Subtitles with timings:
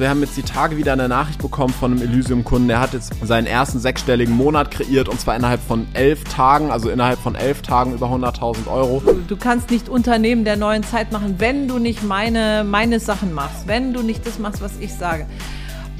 [0.00, 3.12] Wir haben jetzt die Tage wieder eine Nachricht bekommen von einem Elysium-Kunden, der hat jetzt
[3.22, 7.60] seinen ersten sechsstelligen Monat kreiert und zwar innerhalb von elf Tagen, also innerhalb von elf
[7.60, 9.02] Tagen über 100.000 Euro.
[9.28, 13.66] Du kannst nicht Unternehmen der neuen Zeit machen, wenn du nicht meine, meine Sachen machst,
[13.66, 15.26] wenn du nicht das machst, was ich sage.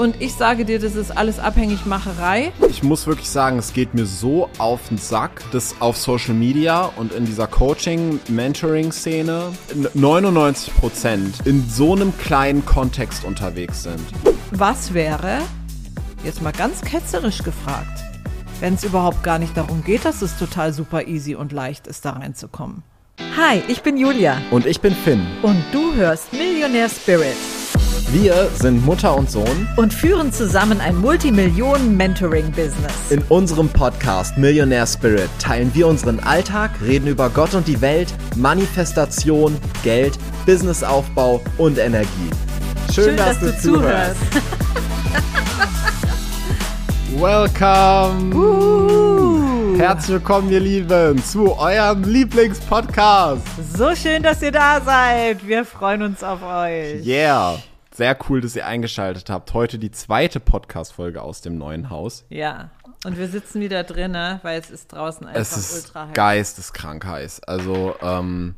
[0.01, 2.53] Und ich sage dir, das ist alles Abhängigmacherei.
[2.71, 6.91] Ich muss wirklich sagen, es geht mir so auf den Sack, dass auf Social Media
[6.97, 9.53] und in dieser Coaching-Mentoring-Szene
[9.93, 14.01] 99 Prozent in so einem kleinen Kontext unterwegs sind.
[14.53, 15.43] Was wäre,
[16.25, 18.01] jetzt mal ganz ketzerisch gefragt,
[18.61, 22.07] wenn es überhaupt gar nicht darum geht, dass es total super easy und leicht ist,
[22.07, 22.85] da reinzukommen?
[23.37, 24.41] Hi, ich bin Julia.
[24.51, 25.27] Und ich bin Finn.
[25.43, 27.37] Und du hörst Millionaire Spirit.
[28.13, 32.93] Wir sind Mutter und Sohn und führen zusammen ein Multimillionen-Mentoring-Business.
[33.11, 38.13] In unserem Podcast Millionaire Spirit teilen wir unseren Alltag, reden über Gott und die Welt,
[38.35, 42.09] Manifestation, Geld, Businessaufbau und Energie.
[42.93, 44.21] Schön, Schön dass, dass, du, zuhörst.
[47.17, 48.35] Welcome!
[48.35, 49.79] Uh.
[49.79, 53.43] Herzlich willkommen, ihr Lieben, zu eurem Lieblingspodcast.
[53.77, 55.47] So schön, dass ihr da seid.
[55.47, 57.07] Wir freuen uns auf euch.
[57.07, 57.59] Yeah.
[57.93, 59.53] Sehr cool, dass ihr eingeschaltet habt.
[59.53, 62.25] Heute die zweite Podcast-Folge aus dem neuen Haus.
[62.29, 62.71] Ja.
[63.05, 66.15] Und wir sitzen wieder drinnen, weil es ist draußen einfach es ist ultra heiß.
[66.15, 67.43] Geisteskrank heiß.
[67.45, 68.55] Also, ähm,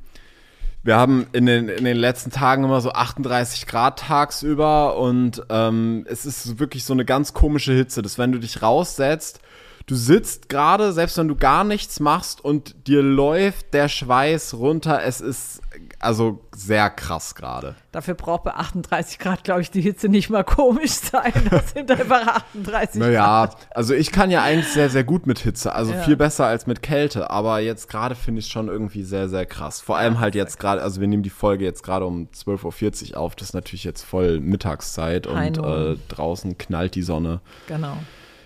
[0.82, 6.04] wir haben in den, in den letzten Tagen immer so 38 Grad tagsüber und ähm,
[6.08, 9.40] es ist wirklich so eine ganz komische Hitze, dass wenn du dich raussetzt,
[9.86, 15.02] du sitzt gerade, selbst wenn du gar nichts machst und dir läuft der Schweiß runter,
[15.04, 15.61] es ist
[16.02, 17.76] also sehr krass gerade.
[17.92, 21.32] Dafür braucht bei 38 Grad, glaube ich, die Hitze nicht mal komisch sein.
[21.50, 23.56] Das sind einfach 38 naja, Grad.
[23.70, 25.74] also ich kann ja eigentlich sehr, sehr gut mit Hitze.
[25.74, 26.02] Also ja.
[26.02, 27.30] viel besser als mit Kälte.
[27.30, 29.80] Aber jetzt gerade finde ich es schon irgendwie sehr, sehr krass.
[29.80, 33.18] Vor allem halt jetzt gerade, also wir nehmen die Folge jetzt gerade um 12.40 Uhr
[33.18, 33.36] auf.
[33.36, 37.40] Das ist natürlich jetzt voll Mittagszeit und äh, draußen knallt die Sonne.
[37.68, 37.96] Genau.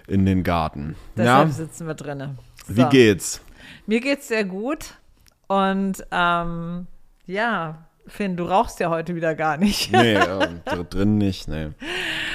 [0.06, 0.94] In den Garten.
[1.16, 1.54] Deshalb ja?
[1.54, 2.38] sitzen wir drinnen.
[2.66, 2.76] So.
[2.76, 3.40] Wie geht's?
[3.86, 4.94] Mir geht's sehr gut.
[5.48, 6.86] Und ähm,
[7.26, 9.92] ja, Finn, du rauchst ja heute wieder gar nicht.
[9.92, 11.70] Nee, äh, drin nicht, nee.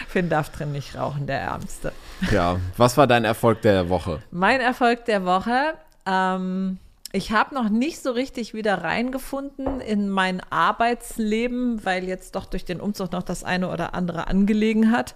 [0.07, 1.93] Finn darf drin nicht rauchen, der Ärmste.
[2.31, 4.21] Ja, was war dein Erfolg der Woche?
[4.31, 5.75] Mein Erfolg der Woche,
[6.05, 6.77] ähm,
[7.13, 12.65] ich habe noch nicht so richtig wieder reingefunden in mein Arbeitsleben, weil jetzt doch durch
[12.65, 15.15] den Umzug noch das eine oder andere angelegen hat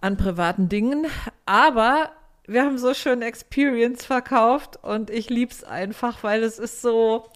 [0.00, 1.06] an privaten Dingen.
[1.46, 2.10] Aber
[2.46, 7.26] wir haben so schön Experience verkauft und ich liebe es einfach, weil es ist so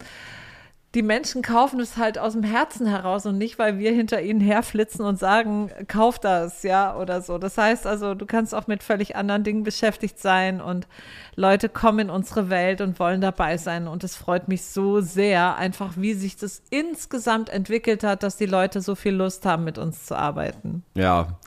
[0.99, 4.41] die Menschen kaufen es halt aus dem Herzen heraus und nicht, weil wir hinter ihnen
[4.41, 7.39] herflitzen und sagen, kauf das, ja, oder so.
[7.39, 10.89] Das heißt also, du kannst auch mit völlig anderen Dingen beschäftigt sein und
[11.37, 13.87] Leute kommen in unsere Welt und wollen dabei sein.
[13.87, 18.47] Und es freut mich so sehr, einfach wie sich das insgesamt entwickelt hat, dass die
[18.47, 20.83] Leute so viel Lust haben, mit uns zu arbeiten.
[20.97, 21.39] Ja.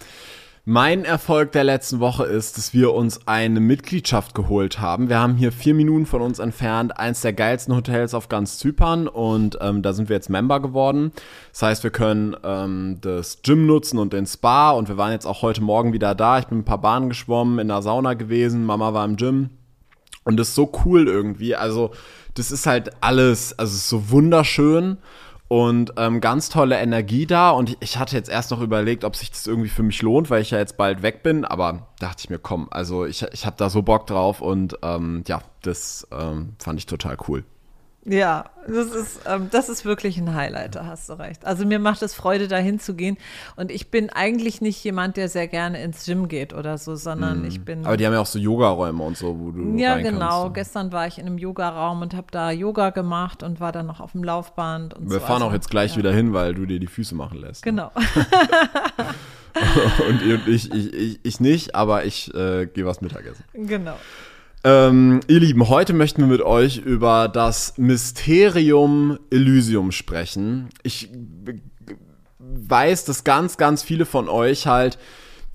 [0.64, 5.10] Mein Erfolg der letzten Woche ist, dass wir uns eine Mitgliedschaft geholt haben.
[5.10, 9.08] Wir haben hier vier Minuten von uns entfernt eins der geilsten Hotels auf ganz Zypern
[9.08, 11.14] und ähm, da sind wir jetzt Member geworden.
[11.52, 15.26] Das heißt, wir können ähm, das Gym nutzen und den Spa und wir waren jetzt
[15.26, 16.38] auch heute Morgen wieder da.
[16.38, 19.50] Ich bin ein paar Bahnen geschwommen, in der Sauna gewesen, Mama war im Gym
[20.26, 21.56] und das ist so cool irgendwie.
[21.56, 21.90] Also
[22.36, 25.00] das ist halt alles, also ist so wunderschön
[25.52, 27.50] und ähm, ganz tolle Energie da.
[27.50, 30.42] Und ich hatte jetzt erst noch überlegt, ob sich das irgendwie für mich lohnt, weil
[30.42, 31.44] ich ja jetzt bald weg bin.
[31.44, 35.26] Aber dachte ich mir, komm, also ich, ich habe da so Bock drauf und ähm,
[35.28, 37.44] ja, das ähm, fand ich total cool.
[38.04, 41.46] Ja, das ist, ähm, das ist wirklich ein Highlight, da hast du recht.
[41.46, 43.18] Also mir macht es Freude, dahin zu gehen.
[43.56, 47.44] Und ich bin eigentlich nicht jemand, der sehr gerne ins Gym geht oder so, sondern
[47.44, 47.46] mm.
[47.46, 47.86] ich bin.
[47.86, 49.78] Aber die haben ja auch so Yoga-Räume und so, wo du.
[49.78, 50.20] Ja, genau.
[50.20, 50.50] Kannst, so.
[50.52, 54.00] Gestern war ich in einem Yoga-Raum und habe da Yoga gemacht und war dann noch
[54.00, 54.96] auf dem Laufband.
[54.96, 55.26] Und Wir so.
[55.26, 55.98] fahren also, auch jetzt gleich ja.
[55.98, 57.66] wieder hin, weil du dir die Füße machen lässt.
[57.66, 57.72] Ne?
[57.72, 57.92] Genau.
[59.54, 60.08] Ne?
[60.08, 63.44] und ich, ich, ich, ich, nicht, aber ich äh, gehe was Mittagessen.
[63.54, 63.98] Genau.
[64.64, 70.70] Ähm, ihr Lieben, heute möchten wir mit euch über das Mysterium Elysium sprechen.
[70.84, 71.10] Ich
[72.38, 75.00] weiß, dass ganz, ganz viele von euch halt,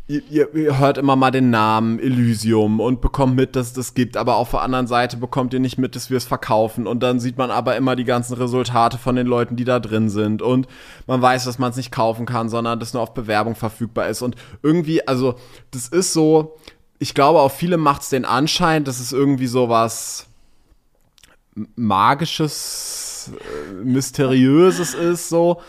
[0.09, 4.17] ihr, ihr, hört immer mal den Namen Elysium und bekommt mit, dass es das gibt,
[4.17, 6.89] aber auf der anderen Seite bekommt ihr nicht mit, dass wir es verkaufen.
[6.89, 10.09] Und dann sieht man aber immer die ganzen Resultate von den Leuten, die da drin
[10.09, 10.43] sind.
[10.43, 10.67] Und
[11.07, 14.23] man weiß, dass man es nicht kaufen kann, sondern dass nur auf Bewerbung verfügbar ist.
[14.23, 15.37] Und irgendwie, also
[15.71, 16.57] das ist so,
[16.99, 20.27] ich glaube, auf viele macht es den Anschein, dass es irgendwie so was
[21.75, 25.61] Magisches, äh, Mysteriöses ist, so.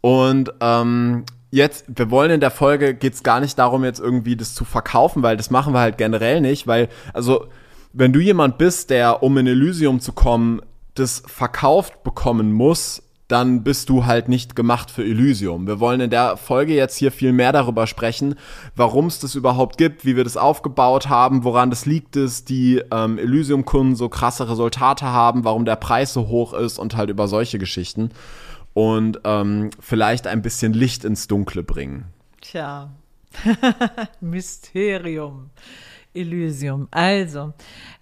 [0.00, 4.36] Und ähm, jetzt, wir wollen in der Folge, geht es gar nicht darum, jetzt irgendwie
[4.36, 7.46] das zu verkaufen, weil das machen wir halt generell nicht, weil, also,
[7.92, 10.60] wenn du jemand bist, der, um in Elysium zu kommen,
[10.94, 15.66] das verkauft bekommen muss, dann bist du halt nicht gemacht für Elysium.
[15.66, 18.36] Wir wollen in der Folge jetzt hier viel mehr darüber sprechen,
[18.76, 22.82] warum es das überhaupt gibt, wie wir das aufgebaut haben, woran das liegt, dass die
[22.92, 27.26] ähm, Elysium-Kunden so krasse Resultate haben, warum der Preis so hoch ist und halt über
[27.26, 28.10] solche Geschichten.
[28.74, 32.04] Und ähm, vielleicht ein bisschen Licht ins Dunkle bringen.
[32.42, 32.90] Tja,
[34.20, 35.50] Mysterium.
[36.14, 36.88] Elysium.
[36.90, 37.52] Also,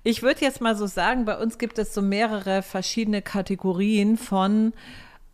[0.04, 4.72] ich würde jetzt mal so sagen, bei uns gibt es so mehrere verschiedene Kategorien von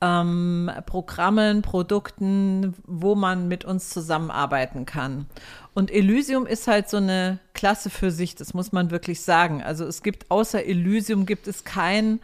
[0.00, 5.26] ähm, Programmen, Produkten, wo man mit uns zusammenarbeiten kann.
[5.74, 9.62] Und Elysium ist halt so eine Klasse für sich, das muss man wirklich sagen.
[9.62, 12.20] Also es gibt außer Elysium gibt es kein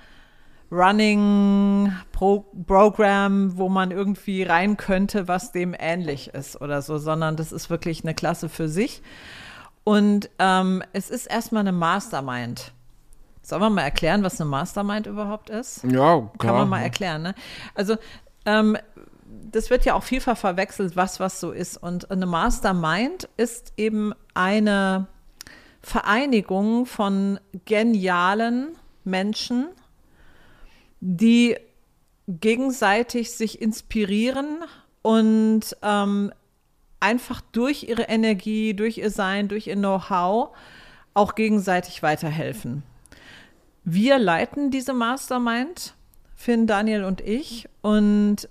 [0.73, 7.37] Running Pro Program, wo man irgendwie rein könnte, was dem ähnlich ist oder so, sondern
[7.37, 9.03] das ist wirklich eine Klasse für sich.
[9.85, 12.73] Und ähm, es ist erstmal eine Mastermind.
[13.47, 15.85] Sollen wir mal erklären, was eine Mastermind überhaupt ist?
[15.85, 16.33] Ja, klar.
[16.39, 17.35] Kann man mal erklären, ne?
[17.77, 17.95] Also,
[18.45, 18.77] ähm,
[19.53, 21.77] das wird ja auch vielfach verwechselt, was was so ist.
[21.77, 25.07] Und eine Mastermind ist eben eine
[25.81, 29.69] Vereinigung von genialen Menschen,
[30.99, 31.57] die
[32.27, 34.65] gegenseitig sich inspirieren
[35.03, 36.33] und ähm,
[36.99, 40.49] einfach durch ihre Energie, durch ihr Sein, durch ihr Know-how
[41.15, 42.83] auch gegenseitig weiterhelfen.
[43.89, 45.95] Wir leiten diese Mastermind,
[46.35, 47.69] Finn, Daniel und ich.
[47.83, 48.49] Und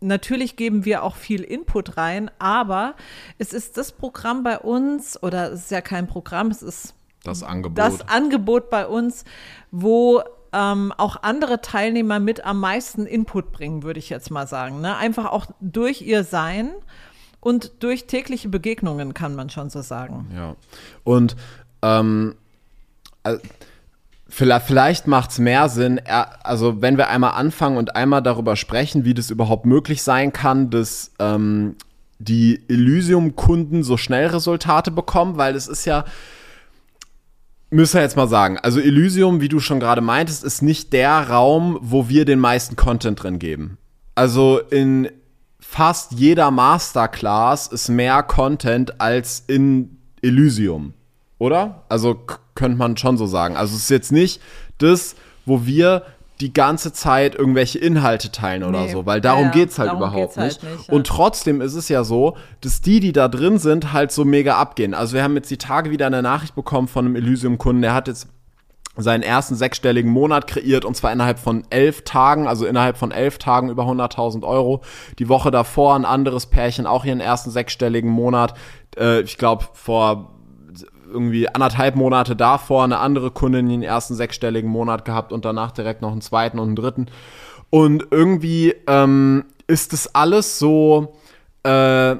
[0.00, 2.94] natürlich geben wir auch viel Input rein, aber
[3.36, 6.94] es ist das Programm bei uns, oder es ist ja kein Programm, es ist
[7.24, 9.26] das Angebot, das Angebot bei uns,
[9.70, 10.22] wo
[10.54, 14.80] ähm, auch andere Teilnehmer mit am meisten Input bringen, würde ich jetzt mal sagen.
[14.80, 14.96] Ne?
[14.96, 16.70] Einfach auch durch ihr Sein
[17.40, 20.30] und durch tägliche Begegnungen, kann man schon so sagen.
[20.34, 20.56] Ja.
[21.04, 21.36] Und
[21.82, 22.34] ähm,
[24.34, 29.12] Vielleicht, macht es mehr Sinn, also wenn wir einmal anfangen und einmal darüber sprechen, wie
[29.12, 31.76] das überhaupt möglich sein kann, dass ähm,
[32.18, 36.06] die Elysium-Kunden so schnell Resultate bekommen, weil es ist ja,
[37.68, 41.28] müssen wir jetzt mal sagen, also Elysium, wie du schon gerade meintest, ist nicht der
[41.28, 43.76] Raum, wo wir den meisten Content drin geben.
[44.14, 45.10] Also in
[45.60, 50.94] fast jeder Masterclass ist mehr Content als in Elysium
[51.42, 51.82] oder?
[51.88, 52.16] Also
[52.54, 53.56] könnte man schon so sagen.
[53.56, 54.40] Also es ist jetzt nicht
[54.78, 56.04] das, wo wir
[56.40, 58.92] die ganze Zeit irgendwelche Inhalte teilen oder nee.
[58.92, 60.62] so, weil darum ja, es halt darum überhaupt halt nicht.
[60.62, 60.94] nicht ja.
[60.94, 64.56] Und trotzdem ist es ja so, dass die, die da drin sind, halt so mega
[64.56, 64.94] abgehen.
[64.94, 68.06] Also wir haben jetzt die Tage wieder eine Nachricht bekommen von einem Elysium-Kunden, der hat
[68.06, 68.28] jetzt
[68.96, 73.38] seinen ersten sechsstelligen Monat kreiert und zwar innerhalb von elf Tagen, also innerhalb von elf
[73.38, 74.82] Tagen über 100.000 Euro.
[75.18, 78.54] Die Woche davor ein anderes Pärchen auch ihren ersten sechsstelligen Monat.
[78.96, 80.32] Äh, ich glaube vor
[81.12, 86.02] irgendwie anderthalb Monate davor eine andere Kundin den ersten sechsstelligen Monat gehabt und danach direkt
[86.02, 87.06] noch einen zweiten und einen dritten.
[87.70, 91.14] Und irgendwie ähm, ist das alles so,
[91.62, 92.16] äh,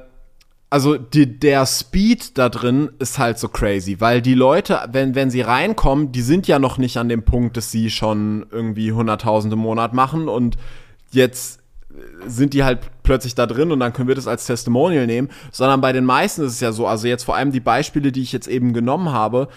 [0.71, 5.31] also die, der Speed da drin ist halt so crazy, weil die Leute, wenn, wenn
[5.31, 9.55] sie reinkommen, die sind ja noch nicht an dem Punkt, dass sie schon irgendwie Hunderttausende
[9.55, 10.57] im Monat machen und
[11.11, 11.62] jetzt
[12.27, 15.81] sind die halt plötzlich da drin und dann können wir das als Testimonial nehmen, sondern
[15.81, 18.33] bei den meisten ist es ja so, also jetzt vor allem die Beispiele, die ich
[18.33, 19.49] jetzt eben genommen habe,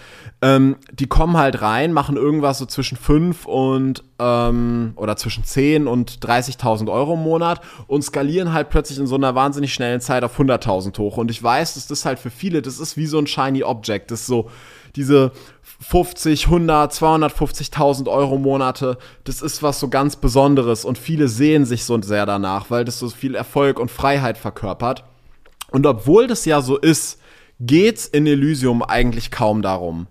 [0.42, 5.86] ähm, die kommen halt rein, machen irgendwas so zwischen 5 und ähm, oder zwischen 10
[5.86, 10.24] und 30.000 Euro im Monat und skalieren halt plötzlich in so einer wahnsinnig schnellen Zeit
[10.24, 11.16] auf 100.000 hoch.
[11.16, 14.10] Und ich weiß, dass das halt für viele, das ist wie so ein shiny Object,
[14.10, 14.50] das ist so
[14.96, 15.32] diese
[15.80, 21.84] 50, 100, 250.000 Euro Monate, das ist was so ganz Besonderes und viele sehen sich
[21.84, 25.04] so sehr danach, weil das so viel Erfolg und Freiheit verkörpert.
[25.70, 27.20] Und obwohl das ja so ist,
[27.60, 30.06] geht's in Elysium eigentlich kaum darum.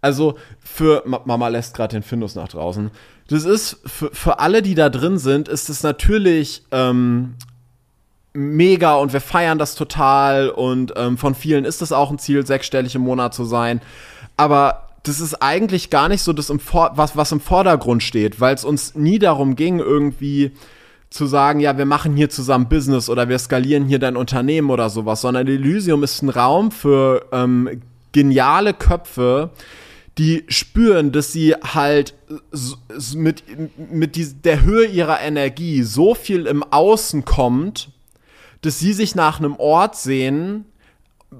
[0.00, 2.90] Also für Mama lässt gerade den Findus nach draußen.
[3.28, 7.34] Das ist für, für alle, die da drin sind, ist es natürlich ähm,
[8.32, 12.46] mega und wir feiern das total und ähm, von vielen ist es auch ein Ziel,
[12.46, 13.80] sechsstellig im Monat zu sein.
[14.36, 18.54] Aber das ist eigentlich gar nicht so das, im was, was im Vordergrund steht, weil
[18.54, 20.52] es uns nie darum ging, irgendwie
[21.10, 24.90] zu sagen, ja, wir machen hier zusammen Business oder wir skalieren hier dein Unternehmen oder
[24.90, 27.80] sowas, sondern Elysium ist ein Raum für ähm,
[28.12, 29.50] geniale Köpfe,
[30.18, 32.14] die spüren, dass sie halt
[33.14, 33.44] mit,
[33.90, 37.90] mit der Höhe ihrer Energie so viel im Außen kommt,
[38.62, 40.64] dass sie sich nach einem Ort sehen,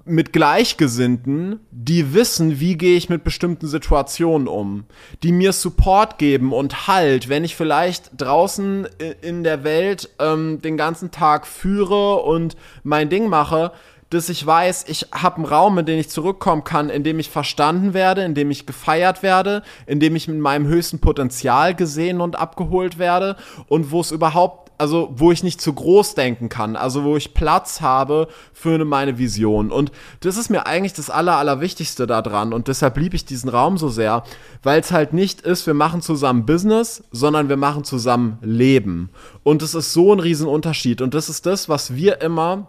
[0.04, 4.84] mit Gleichgesinnten, die wissen, wie gehe ich mit bestimmten Situationen um,
[5.22, 8.86] die mir Support geben und Halt, wenn ich vielleicht draußen
[9.22, 13.72] in der Welt ähm, den ganzen Tag führe und mein Ding mache,
[14.10, 17.30] dass ich weiß, ich habe einen Raum, in den ich zurückkommen kann, in dem ich
[17.30, 22.20] verstanden werde, in dem ich gefeiert werde, in dem ich mit meinem höchsten Potenzial gesehen
[22.20, 23.36] und abgeholt werde
[23.68, 27.34] und wo es überhaupt also wo ich nicht zu groß denken kann, also wo ich
[27.34, 29.70] Platz habe für meine Vision.
[29.70, 32.52] Und das ist mir eigentlich das Aller, Allerwichtigste daran.
[32.52, 34.22] Und deshalb liebe ich diesen Raum so sehr,
[34.62, 39.10] weil es halt nicht ist, wir machen zusammen Business, sondern wir machen zusammen Leben.
[39.42, 41.02] Und es ist so ein Riesenunterschied.
[41.02, 42.68] Und das ist das, was wir immer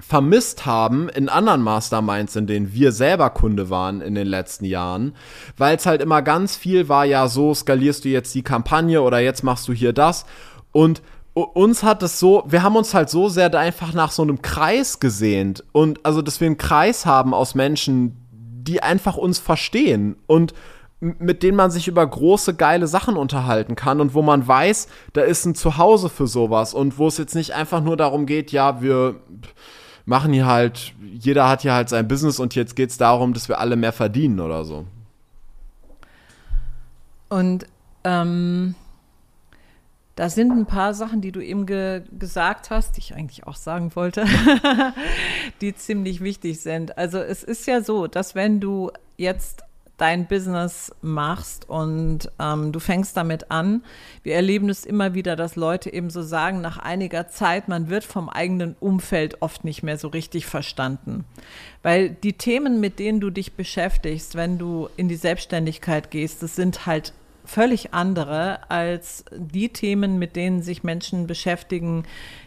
[0.00, 5.14] vermisst haben in anderen Masterminds, in denen wir selber Kunde waren in den letzten Jahren,
[5.56, 9.18] weil es halt immer ganz viel war, ja, so skalierst du jetzt die Kampagne oder
[9.18, 10.24] jetzt machst du hier das
[10.70, 11.02] und
[11.42, 15.00] uns hat es so, wir haben uns halt so sehr einfach nach so einem Kreis
[15.00, 20.54] gesehnt und also, dass wir einen Kreis haben aus Menschen, die einfach uns verstehen und
[21.00, 25.20] mit denen man sich über große, geile Sachen unterhalten kann und wo man weiß, da
[25.20, 28.82] ist ein Zuhause für sowas und wo es jetzt nicht einfach nur darum geht, ja,
[28.82, 29.16] wir
[30.06, 33.48] machen hier halt, jeder hat hier halt sein Business und jetzt geht es darum, dass
[33.48, 34.86] wir alle mehr verdienen oder so.
[37.28, 37.66] Und
[38.04, 38.74] ähm,
[40.18, 43.54] da sind ein paar Sachen, die du eben ge gesagt hast, die ich eigentlich auch
[43.54, 44.24] sagen wollte,
[45.60, 46.98] die ziemlich wichtig sind.
[46.98, 49.62] Also es ist ja so, dass wenn du jetzt
[49.96, 53.82] dein Business machst und ähm, du fängst damit an.
[54.24, 58.04] Wir erleben es immer wieder, dass Leute eben so sagen, nach einiger Zeit, man wird
[58.04, 61.24] vom eigenen Umfeld oft nicht mehr so richtig verstanden.
[61.82, 66.56] Weil die Themen, mit denen du dich beschäftigst, wenn du in die Selbstständigkeit gehst, das
[66.56, 67.12] sind halt
[67.48, 72.04] völlig andere als die Themen, mit denen sich Menschen beschäftigen,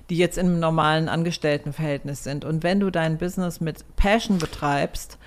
[0.10, 2.46] die jetzt im normalen Angestelltenverhältnis sind.
[2.46, 5.18] Und wenn du dein Business mit Passion betreibst,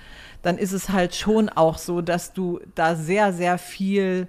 [0.41, 4.27] dann ist es halt schon auch so, dass du da sehr, sehr viel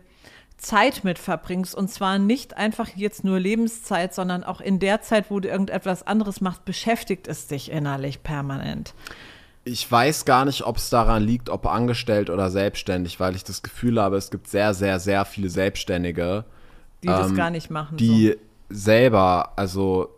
[0.56, 1.74] Zeit mit verbringst.
[1.74, 6.06] Und zwar nicht einfach jetzt nur Lebenszeit, sondern auch in der Zeit, wo du irgendetwas
[6.06, 8.94] anderes machst, beschäftigt es dich innerlich permanent
[9.66, 13.62] ich weiß gar nicht, ob es daran liegt, ob angestellt oder selbstständig, weil ich das
[13.62, 16.44] Gefühl habe, es gibt sehr, sehr, sehr viele Selbstständige,
[17.02, 17.96] die ähm, das gar nicht machen.
[17.96, 18.36] Die so.
[18.70, 20.14] selber, also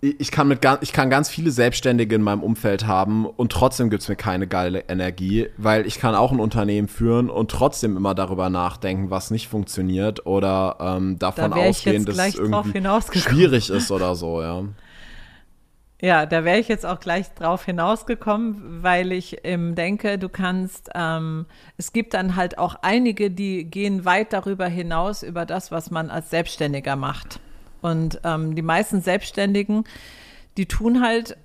[0.00, 4.02] ich kann, mit, ich kann ganz viele Selbstständige in meinem Umfeld haben und trotzdem gibt
[4.02, 8.14] es mir keine geile Energie, weil ich kann auch ein Unternehmen führen und trotzdem immer
[8.14, 12.80] darüber nachdenken, was nicht funktioniert oder ähm, davon da ausgehen, dass es irgendwie
[13.18, 14.64] schwierig ist oder so, ja.
[16.02, 20.88] Ja, da wäre ich jetzt auch gleich drauf hinausgekommen, weil ich ähm, denke, du kannst,
[20.94, 21.44] ähm,
[21.76, 26.08] es gibt dann halt auch einige, die gehen weit darüber hinaus, über das, was man
[26.08, 27.40] als Selbstständiger macht.
[27.82, 29.84] Und ähm, die meisten Selbstständigen,
[30.56, 31.36] die tun halt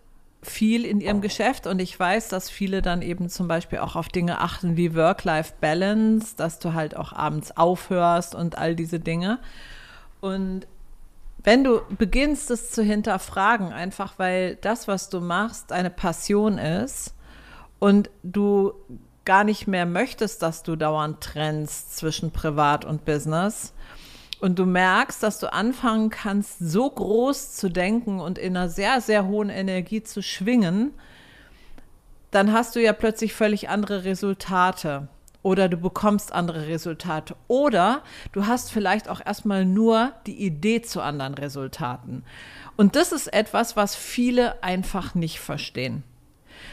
[0.42, 4.08] viel in ihrem Geschäft und ich weiß, dass viele dann eben zum Beispiel auch auf
[4.08, 9.40] Dinge achten wie Work-Life-Balance, dass du halt auch abends aufhörst und all diese Dinge.
[10.22, 10.68] Und
[11.46, 17.14] wenn du beginnst, es zu hinterfragen, einfach weil das, was du machst, eine Passion ist
[17.80, 18.74] und du
[19.26, 23.74] gar nicht mehr möchtest, dass du dauernd trennst zwischen Privat und Business
[24.40, 29.00] und du merkst, dass du anfangen kannst, so groß zu denken und in einer sehr,
[29.00, 30.94] sehr hohen Energie zu schwingen,
[32.32, 35.08] dann hast du ja plötzlich völlig andere Resultate
[35.46, 41.02] oder du bekommst andere Resultate oder du hast vielleicht auch erstmal nur die Idee zu
[41.02, 42.24] anderen Resultaten.
[42.78, 46.02] Und das ist etwas, was viele einfach nicht verstehen.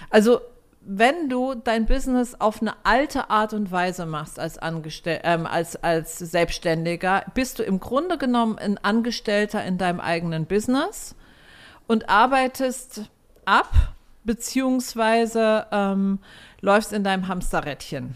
[0.09, 0.41] Also
[0.81, 5.77] wenn du dein Business auf eine alte Art und Weise machst als, Angestell ähm, als,
[5.77, 11.15] als Selbstständiger, bist du im Grunde genommen ein Angestellter in deinem eigenen Business
[11.89, 13.03] und arbeitest
[13.45, 13.71] ab,
[14.25, 16.21] beziehungsweise ähm,
[16.63, 18.15] läufst in deinem Hamsterrädchen.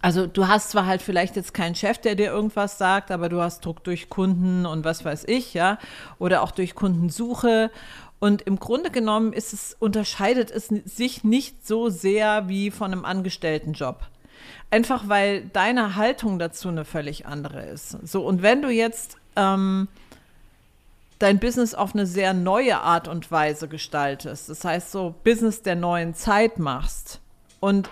[0.00, 3.40] Also du hast zwar halt vielleicht jetzt keinen Chef, der dir irgendwas sagt, aber du
[3.40, 5.78] hast Druck durch Kunden und was weiß ich, ja,
[6.18, 7.70] oder auch durch Kundensuche.
[8.18, 13.04] Und im Grunde genommen ist es, unterscheidet es sich nicht so sehr wie von einem
[13.04, 14.00] Angestelltenjob.
[14.70, 17.90] Einfach weil deine Haltung dazu eine völlig andere ist.
[18.06, 19.88] So, und wenn du jetzt ähm,
[21.18, 25.76] dein Business auf eine sehr neue Art und Weise gestaltest, das heißt so Business der
[25.76, 27.20] neuen Zeit machst
[27.60, 27.90] und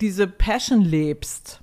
[0.00, 1.60] diese Passion lebst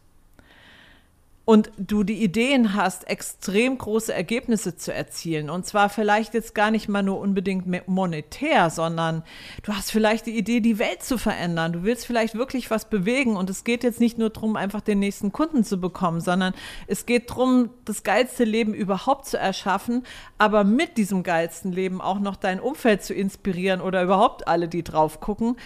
[1.45, 6.71] und du die Ideen hast, extrem große Ergebnisse zu erzielen, und zwar vielleicht jetzt gar
[6.71, 9.23] nicht mal nur unbedingt monetär, sondern
[9.61, 11.71] du hast vielleicht die Idee, die Welt zu verändern.
[11.71, 13.37] Du willst vielleicht wirklich was bewegen.
[13.37, 16.53] Und es geht jetzt nicht nur darum, einfach den nächsten Kunden zu bekommen, sondern
[16.87, 20.03] es geht darum, das geilste Leben überhaupt zu erschaffen,
[20.39, 24.83] aber mit diesem geilsten Leben auch noch dein Umfeld zu inspirieren oder überhaupt alle, die
[24.83, 25.57] drauf gucken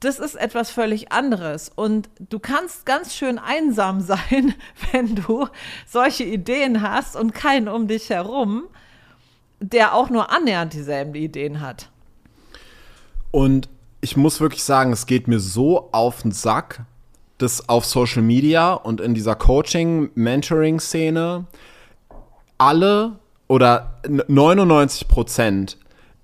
[0.00, 1.70] das ist etwas völlig anderes.
[1.74, 4.54] Und du kannst ganz schön einsam sein,
[4.92, 5.48] wenn du
[5.86, 8.64] solche Ideen hast und keinen um dich herum,
[9.60, 11.90] der auch nur annähernd dieselben Ideen hat.
[13.30, 13.68] Und
[14.00, 16.82] ich muss wirklich sagen, es geht mir so auf den Sack,
[17.38, 21.46] dass auf Social Media und in dieser Coaching-Mentoring-Szene
[22.58, 25.77] alle oder 99 Prozent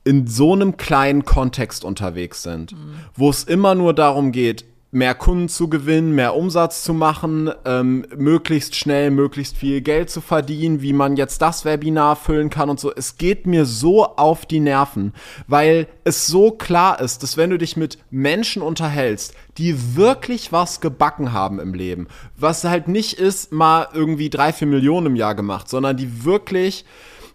[0.04, 2.94] in so einem kleinen Kontext unterwegs sind, mhm.
[3.14, 8.06] wo es immer nur darum geht, mehr Kunden zu gewinnen, mehr Umsatz zu machen, ähm,
[8.16, 12.78] möglichst schnell, möglichst viel Geld zu verdienen, wie man jetzt das Webinar füllen kann und
[12.78, 12.94] so.
[12.94, 15.12] Es geht mir so auf die Nerven,
[15.48, 20.80] weil es so klar ist, dass wenn du dich mit Menschen unterhältst, die wirklich was
[20.80, 22.06] gebacken haben im Leben,
[22.36, 26.84] was halt nicht ist, mal irgendwie drei, vier Millionen im Jahr gemacht, sondern die wirklich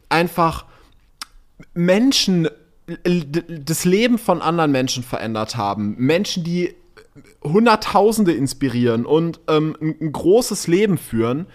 [0.07, 0.63] einfach
[1.73, 2.47] Menschen
[3.03, 5.95] das Leben von anderen Menschen verändert haben.
[5.97, 6.75] Menschen, die
[7.43, 11.47] Hunderttausende inspirieren und ähm, ein, großes Leben führen,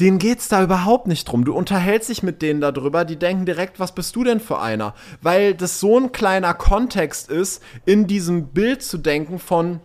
[0.00, 1.44] denen geht's da überhaupt nicht drum.
[1.44, 4.94] Du unterhältst dich mit denen darüber, die denken direkt, was bist du denn für einer?
[5.22, 9.80] Weil das so ein kleiner Kontext ist, in diesem Bild zu denken von,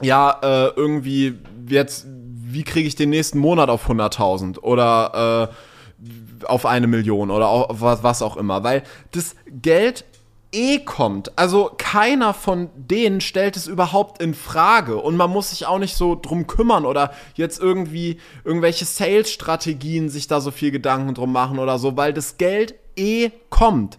[0.00, 6.64] ja, äh, irgendwie jetzt, wie kriege ich den nächsten Monat auf 100.000 oder äh, auf
[6.64, 8.64] eine Million oder auf was auch immer.
[8.64, 8.82] Weil
[9.12, 10.04] das Geld
[10.52, 11.38] eh kommt.
[11.38, 15.96] Also keiner von denen stellt es überhaupt in Frage und man muss sich auch nicht
[15.96, 21.58] so drum kümmern oder jetzt irgendwie irgendwelche Sales-Strategien sich da so viel Gedanken drum machen
[21.58, 23.98] oder so, weil das Geld eh kommt.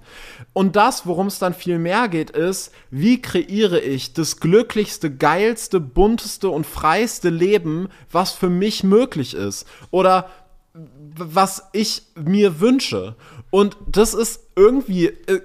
[0.54, 5.80] Und das, worum es dann viel mehr geht, ist, wie kreiere ich das glücklichste, geilste,
[5.80, 10.30] bunteste und freiste Leben, was für mich möglich ist oder
[10.74, 13.16] was ich mir wünsche.
[13.50, 15.42] Und das ist irgendwie äh,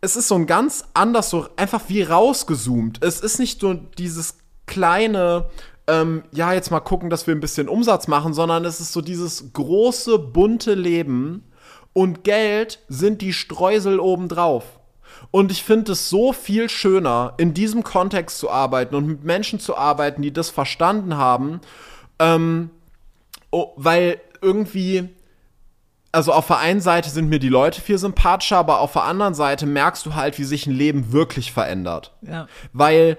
[0.00, 3.02] es ist so ein ganz anders, so einfach wie rausgezoomt.
[3.02, 5.46] Es ist nicht nur dieses kleine,
[5.86, 9.00] ähm, ja, jetzt mal gucken, dass wir ein bisschen Umsatz machen, sondern es ist so
[9.00, 11.44] dieses große, bunte Leben
[11.92, 14.64] und Geld sind die Streusel obendrauf.
[15.30, 19.58] Und ich finde es so viel schöner, in diesem Kontext zu arbeiten und mit Menschen
[19.58, 21.60] zu arbeiten, die das verstanden haben,
[22.18, 22.70] ähm,
[23.50, 25.08] oh, weil irgendwie
[26.12, 29.34] also auf der einen Seite sind mir die Leute viel sympathischer, aber auf der anderen
[29.34, 32.14] Seite merkst du halt, wie sich ein Leben wirklich verändert.
[32.22, 32.46] Ja.
[32.72, 33.18] Weil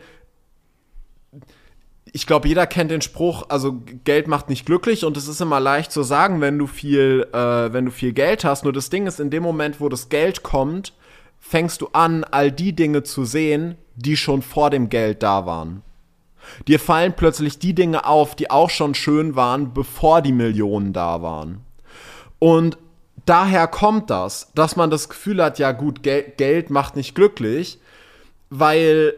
[2.12, 5.59] ich glaube, jeder kennt den Spruch, also Geld macht nicht glücklich und es ist immer
[5.59, 8.63] leicht zu sagen, wenn du viel, äh, wenn du viel Geld hast.
[8.63, 10.94] Nur das Ding ist, in dem Moment, wo das Geld kommt,
[11.40, 15.83] fängst du an, all die Dinge zu sehen, die schon vor dem Geld da waren.
[16.68, 21.22] Dir fallen plötzlich die Dinge auf, die auch schon schön waren, bevor die Millionen da
[21.22, 21.61] waren.
[22.40, 22.77] Und
[23.29, 27.79] daher kommt das, dass man das Gefühl hat, ja gut, Gel Geld macht nicht glücklich,
[28.50, 29.13] weil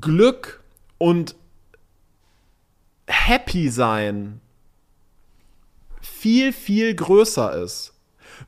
[0.00, 0.62] Glück
[0.98, 1.36] und
[3.06, 4.40] Happy sein
[6.00, 7.92] viel, viel größer ist.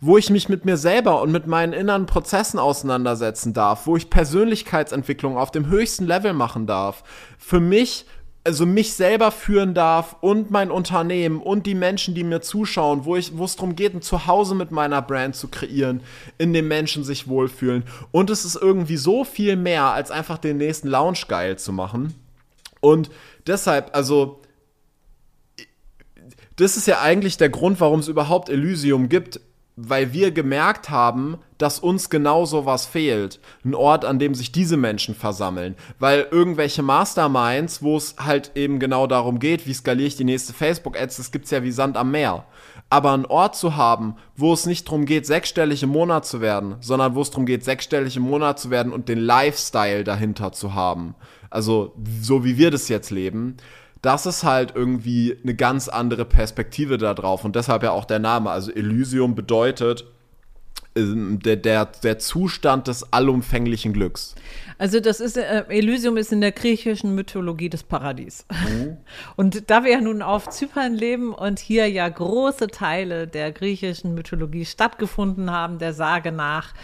[0.01, 4.11] Wo ich mich mit mir selber und mit meinen inneren Prozessen auseinandersetzen darf, wo ich
[4.11, 7.05] Persönlichkeitsentwicklung auf dem höchsten Level machen darf.
[7.39, 8.07] Für mich
[8.47, 13.17] also mich selber führen darf und mein Unternehmen und die Menschen, die mir zuschauen, wo
[13.17, 16.01] ich, wo es darum geht, ein Zuhause mit meiner Brand zu kreieren,
[16.39, 17.83] in dem Menschen sich wohlfühlen.
[18.13, 22.15] Und es ist irgendwie so viel mehr, als einfach den nächsten Lounge geil zu machen.
[22.81, 23.11] Und
[23.49, 24.41] deshalb, also,
[26.55, 29.41] das ist ja eigentlich der Grund, warum es überhaupt Elysium gibt
[29.77, 33.41] weil wir gemerkt haben, dass uns genau so was fehlt.
[33.63, 35.75] Ein Ort, an dem sich diese Menschen versammeln.
[35.99, 40.55] Weil irgendwelche Masterminds, wo es halt eben genau darum geht, wie skaliere ich die nächste
[40.55, 42.47] Facebook-Ads, das gibt's ja wie Sand am Meer.
[42.89, 46.77] Aber einen Ort zu haben, wo es nicht darum geht, sechsstellig im Monat zu werden,
[46.81, 50.75] sondern wo es darum geht, sechsstellig im Monat zu werden und den Lifestyle dahinter zu
[50.75, 51.15] haben.
[51.51, 53.57] Also, so wie wir das jetzt leben
[54.07, 58.21] das ist halt irgendwie eine ganz andere Perspektive da drauf und deshalb ja auch der
[58.21, 58.51] Name.
[58.51, 60.05] Also Elysium bedeutet
[60.95, 64.37] ähm, der, der, der Zustand des allumfänglichen Glücks.
[64.79, 68.47] Also das ist, äh, Elysium ist in der griechischen Mythologie des Paradies.
[68.51, 68.99] Mhm.
[69.37, 74.15] Und da wir ja nun auf Zypern leben und hier ja große Teile der griechischen
[74.15, 76.75] Mythologie stattgefunden haben, der Sage nach,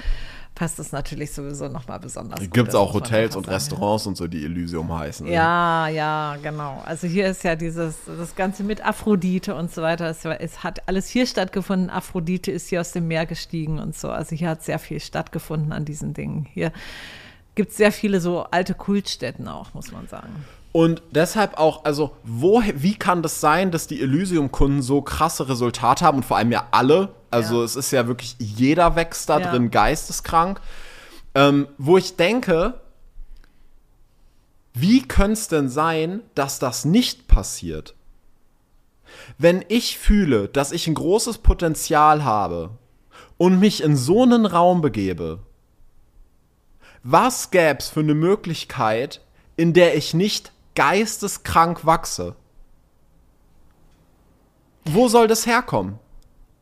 [0.63, 2.39] passt es natürlich sowieso nochmal besonders.
[2.51, 5.27] Gibt es auch Hotels und Restaurants und so, die Elysium heißen.
[5.27, 5.33] Ne?
[5.33, 6.81] Ja, ja, genau.
[6.87, 10.07] Also hier ist ja dieses, das Ganze mit Aphrodite und so weiter.
[10.07, 11.91] Es, es, hat alles hier stattgefunden.
[11.91, 14.11] Aphrodite ist hier aus dem Meer gestiegen und so.
[14.11, 16.47] Also hier hat sehr viel stattgefunden an diesen Dingen.
[16.55, 16.71] Hier
[17.57, 20.45] gibt es sehr viele so alte Kultstätten auch, muss man sagen.
[20.73, 26.05] Und deshalb auch, also, wo, wie kann das sein, dass die Elysium-Kunden so krasse Resultate
[26.05, 27.15] haben und vor allem ja alle?
[27.31, 27.65] Also, ja.
[27.65, 29.51] es ist ja wirklich, jeder wächst da ja.
[29.51, 30.61] drin geisteskrank.
[31.35, 32.81] Ähm, wo ich denke,
[34.73, 37.95] wie könnte es denn sein, dass das nicht passiert?
[39.37, 42.71] Wenn ich fühle, dass ich ein großes Potenzial habe
[43.37, 45.41] und mich in so einen Raum begebe,
[47.03, 49.21] Was gäbe es für eine Möglichkeit,
[49.57, 52.35] in der ich nicht geisteskrank wachse?
[54.85, 55.99] Wo soll das herkommen?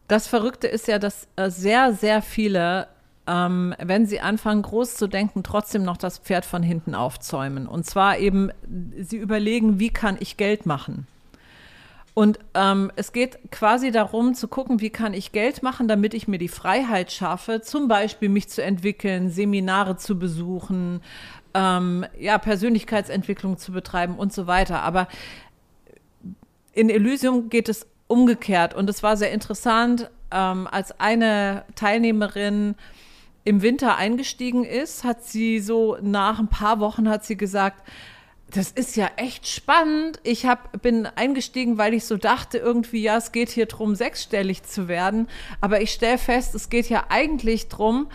[0.08, 2.88] Das Verrückte ist ja, dass äh, sehr, sehr viele,
[3.26, 7.66] ähm, wenn sie anfangen, groß zu denken, trotzdem noch das Pferd von hinten aufzäumen.
[7.66, 8.50] Und zwar eben,
[8.98, 11.06] sie überlegen, wie kann ich Geld machen?
[12.12, 16.26] Und ähm, es geht quasi darum zu gucken, wie kann ich Geld machen, damit ich
[16.26, 21.02] mir die Freiheit schaffe, zum Beispiel mich zu entwickeln, Seminare zu besuchen,
[21.54, 24.82] ähm, ja, Persönlichkeitsentwicklung zu betreiben und so weiter.
[24.82, 25.08] Aber
[26.72, 28.74] in Elysium geht es umgekehrt.
[28.74, 32.74] Und es war sehr interessant, ähm, als eine Teilnehmerin
[33.44, 37.82] im Winter eingestiegen ist, hat sie so nach ein paar Wochen hat sie gesagt,
[38.50, 40.18] das ist ja echt spannend.
[40.24, 44.64] Ich hab, bin eingestiegen, weil ich so dachte, irgendwie, ja, es geht hier drum, sechsstellig
[44.64, 45.28] zu werden.
[45.60, 48.08] Aber ich stelle fest, es geht ja eigentlich drum,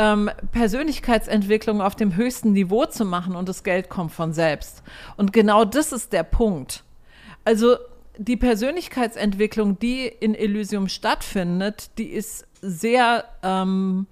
[0.00, 4.82] ähm, Persönlichkeitsentwicklung auf dem höchsten Niveau zu machen und das Geld kommt von selbst.
[5.18, 6.84] Und genau das ist der Punkt.
[7.44, 7.76] Also
[8.16, 14.06] die Persönlichkeitsentwicklung, die in Elysium stattfindet, die ist sehr ähm,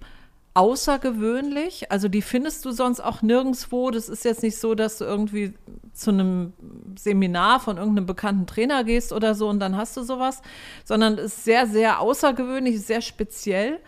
[0.53, 1.91] außergewöhnlich.
[1.91, 3.89] Also die findest du sonst auch nirgendwo.
[3.89, 5.53] Das ist jetzt nicht so, dass du irgendwie
[5.93, 6.53] zu einem
[6.99, 10.43] Seminar von irgendeinem bekannten Trainer gehst oder so und dann hast du sowas,
[10.85, 13.79] sondern es ist sehr, sehr außergewöhnlich, sehr speziell.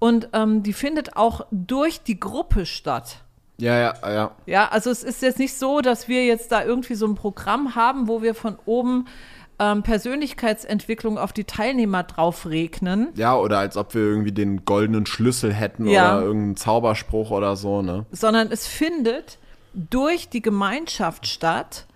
[0.00, 3.22] Und ähm, die findet auch durch die Gruppe statt.
[3.58, 4.30] Ja, ja, ja.
[4.46, 7.76] Ja, also es ist jetzt nicht so, dass wir jetzt da irgendwie so ein Programm
[7.76, 9.06] haben, wo wir von oben
[9.58, 13.08] ähm, Persönlichkeitsentwicklung auf die Teilnehmer drauf regnen.
[13.14, 16.16] Ja, oder als ob wir irgendwie den goldenen Schlüssel hätten ja.
[16.16, 18.06] oder irgendeinen Zauberspruch oder so, ne?
[18.10, 19.38] Sondern es findet
[19.74, 21.86] durch die Gemeinschaft statt.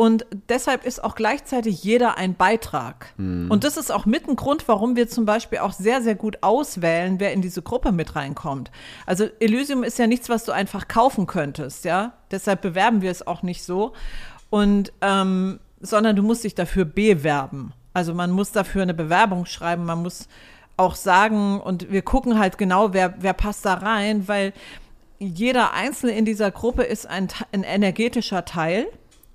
[0.00, 3.12] Und deshalb ist auch gleichzeitig jeder ein Beitrag.
[3.18, 3.50] Mhm.
[3.50, 6.38] Und das ist auch mit ein Grund, warum wir zum Beispiel auch sehr, sehr gut
[6.40, 8.70] auswählen, wer in diese Gruppe mit reinkommt.
[9.04, 12.14] Also Elysium ist ja nichts, was du einfach kaufen könntest, ja.
[12.30, 13.92] Deshalb bewerben wir es auch nicht so.
[14.48, 17.74] Und ähm, sondern du musst dich dafür bewerben.
[17.92, 20.28] Also man muss dafür eine Bewerbung schreiben, man muss
[20.78, 24.54] auch sagen, und wir gucken halt genau, wer, wer passt da rein, weil
[25.18, 28.86] jeder Einzelne in dieser Gruppe ist ein, ein energetischer Teil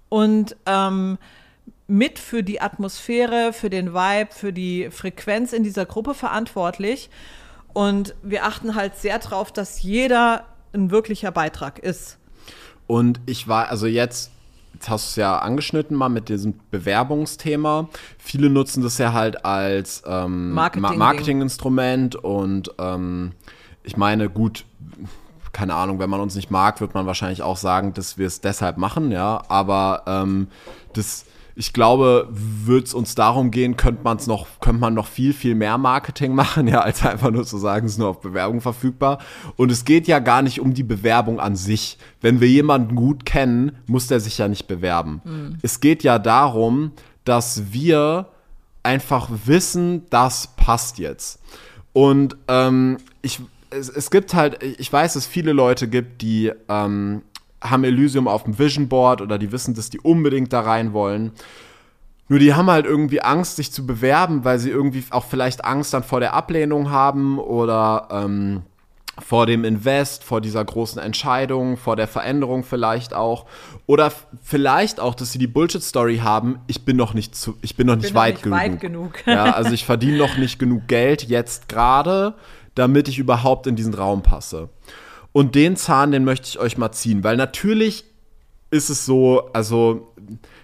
[0.09, 1.17] und ähm,
[1.87, 7.09] mit für die Atmosphäre, für den Vibe, für die Frequenz in dieser Gruppe verantwortlich.
[7.73, 12.17] Und wir achten halt sehr darauf, dass jeder ein wirklicher Beitrag ist.
[12.87, 14.31] Und ich war, also jetzt
[14.75, 17.89] jetzt hast du es ja angeschnitten mal mit diesem Bewerbungsthema.
[18.17, 23.31] Viele nutzen das ja halt als ähm, Marketing Marketinginstrument und ähm,
[23.83, 24.65] ich meine, gut,
[25.55, 28.41] keine Ahnung, wenn man uns nicht mag, wird man wahrscheinlich auch sagen, dass wir es
[28.41, 30.47] deshalb machen, ja, aber ähm,
[30.91, 31.25] das
[31.57, 35.31] ich glaube, würde es uns darum gehen, könnte man es noch, könnte man noch viel,
[35.31, 38.59] viel mehr Marketing machen, ja, als einfach nur zu sagen, es ist nur auf Bewerbung
[38.59, 39.19] verfügbar.
[39.55, 41.97] Und es geht ja gar nicht um die Bewerbung an sich.
[42.19, 45.21] Wenn wir jemanden gut kennen, muss der sich ja nicht bewerben.
[45.23, 45.57] Mhm.
[45.61, 46.91] Es geht ja darum,
[47.23, 48.27] dass wir
[48.83, 51.39] einfach wissen, das passt jetzt.
[51.93, 53.39] Und ähm, ich,
[53.77, 57.21] es, es gibt halt, ich weiß, dass es viele Leute gibt, die ähm,
[57.61, 61.31] haben Elysium auf dem Vision Board oder die wissen, dass die unbedingt da rein wollen.
[62.27, 65.93] Nur die haben halt irgendwie Angst, sich zu bewerben, weil sie irgendwie auch vielleicht Angst
[65.93, 68.63] dann vor der Ablehnung haben oder ähm,
[69.19, 73.45] vor dem Invest, vor dieser großen Entscheidung, vor der Veränderung vielleicht auch.
[73.85, 74.11] Oder
[74.43, 77.95] vielleicht auch, dass sie die Bullshit-Story haben, ich bin noch nicht zu, ich bin noch
[77.95, 79.13] nicht, bin weit, noch nicht genug.
[79.13, 79.27] weit genug.
[79.27, 82.33] ja, also ich verdiene noch nicht genug Geld jetzt gerade,
[82.75, 84.69] damit ich überhaupt in diesen Raum passe.
[85.31, 88.05] Und den Zahn, den möchte ich euch mal ziehen, weil natürlich
[88.71, 90.13] ist es so, also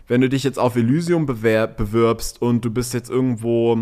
[0.07, 3.77] wenn du dich jetzt auf Elysium bewirbst und du bist jetzt irgendwo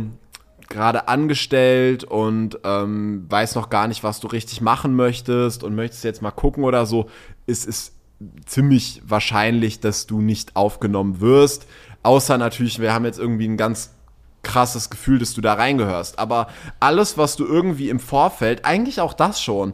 [0.69, 6.03] gerade angestellt und ähm, weißt noch gar nicht, was du richtig machen möchtest und möchtest
[6.03, 7.09] jetzt mal gucken oder so,
[7.47, 7.93] ist es
[8.45, 11.65] ziemlich wahrscheinlich, dass du nicht aufgenommen wirst.
[12.03, 13.95] Außer natürlich, wir haben jetzt irgendwie ein ganz
[14.43, 16.19] krasses Gefühl, dass du da reingehörst.
[16.19, 16.47] Aber
[16.79, 19.73] alles, was du irgendwie im Vorfeld, eigentlich auch das schon,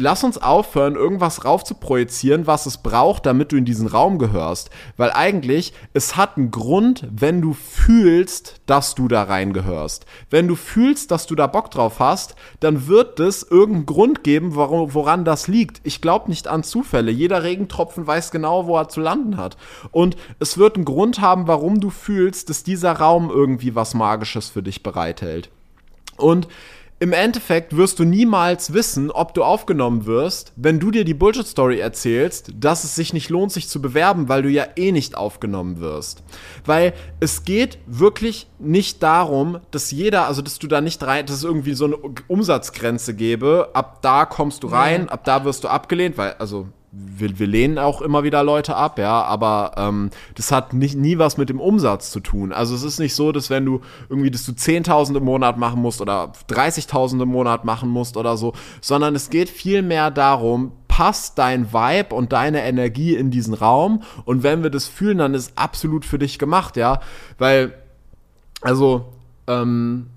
[0.00, 4.18] lass uns aufhören, irgendwas rauf zu projizieren, was es braucht, damit du in diesen Raum
[4.18, 4.70] gehörst.
[4.96, 10.06] Weil eigentlich, es hat einen Grund, wenn du fühlst, dass du da reingehörst.
[10.30, 14.54] Wenn du fühlst, dass du da Bock drauf hast, dann wird es irgendeinen Grund geben,
[14.54, 15.80] woran, woran das liegt.
[15.84, 17.10] Ich glaube nicht an Zufälle.
[17.10, 19.56] Jeder Regentropfen weiß genau, wo er zu landen hat.
[19.92, 24.48] Und es wird einen Grund haben, warum du fühlst, dass dieser Raum irgendwie was Magisches
[24.48, 25.50] für dich bereithält.
[26.16, 26.48] Und
[27.02, 31.78] im Endeffekt wirst du niemals wissen, ob du aufgenommen wirst, wenn du dir die Bullshit-Story
[31.78, 35.80] erzählst, dass es sich nicht lohnt, sich zu bewerben, weil du ja eh nicht aufgenommen
[35.80, 36.22] wirst.
[36.66, 41.36] Weil es geht wirklich nicht darum, dass jeder, also dass du da nicht rein, dass
[41.36, 41.96] es irgendwie so eine
[42.28, 47.38] Umsatzgrenze gäbe, ab da kommst du rein, ab da wirst du abgelehnt, weil, also wir,
[47.38, 51.36] wir lehnen auch immer wieder Leute ab, ja, aber ähm, das hat nicht, nie was
[51.36, 52.52] mit dem Umsatz zu tun.
[52.52, 55.80] Also es ist nicht so, dass wenn du irgendwie, dass du 10.000 im Monat machen
[55.80, 60.72] musst oder 30.000 im Monat machen musst oder so, sondern es geht viel mehr darum,
[60.88, 65.34] passt dein Vibe und deine Energie in diesen Raum und wenn wir das fühlen, dann
[65.34, 67.00] ist absolut für dich gemacht, ja,
[67.38, 67.72] weil,
[68.62, 69.12] also,
[69.46, 70.08] ähm,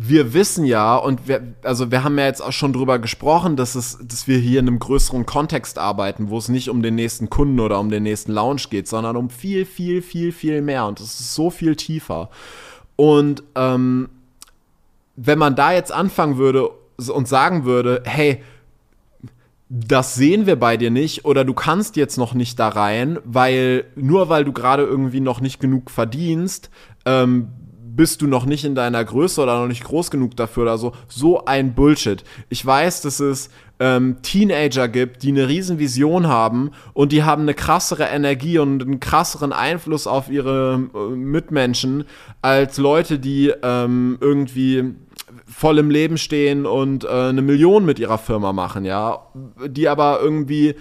[0.00, 3.74] wir wissen ja, und wir, also wir haben ja jetzt auch schon drüber gesprochen, dass,
[3.74, 7.30] es, dass wir hier in einem größeren Kontext arbeiten, wo es nicht um den nächsten
[7.30, 10.86] Kunden oder um den nächsten Lounge geht, sondern um viel, viel, viel, viel mehr.
[10.86, 12.30] Und es ist so viel tiefer.
[12.94, 14.08] Und ähm,
[15.16, 16.70] wenn man da jetzt anfangen würde
[17.08, 18.40] und sagen würde, hey,
[19.68, 23.86] das sehen wir bei dir nicht oder du kannst jetzt noch nicht da rein, weil
[23.96, 26.70] nur weil du gerade irgendwie noch nicht genug verdienst,
[27.04, 27.48] ähm,
[27.98, 30.92] bist du noch nicht in deiner Größe oder noch nicht groß genug dafür oder so.
[31.08, 32.22] So ein Bullshit.
[32.48, 37.42] Ich weiß, dass es ähm, Teenager gibt, die eine riesen Vision haben und die haben
[37.42, 42.04] eine krassere Energie und einen krasseren Einfluss auf ihre äh, Mitmenschen
[42.40, 44.94] als Leute, die ähm, irgendwie
[45.46, 49.26] voll im Leben stehen und äh, eine Million mit ihrer Firma machen, ja,
[49.66, 50.76] die aber irgendwie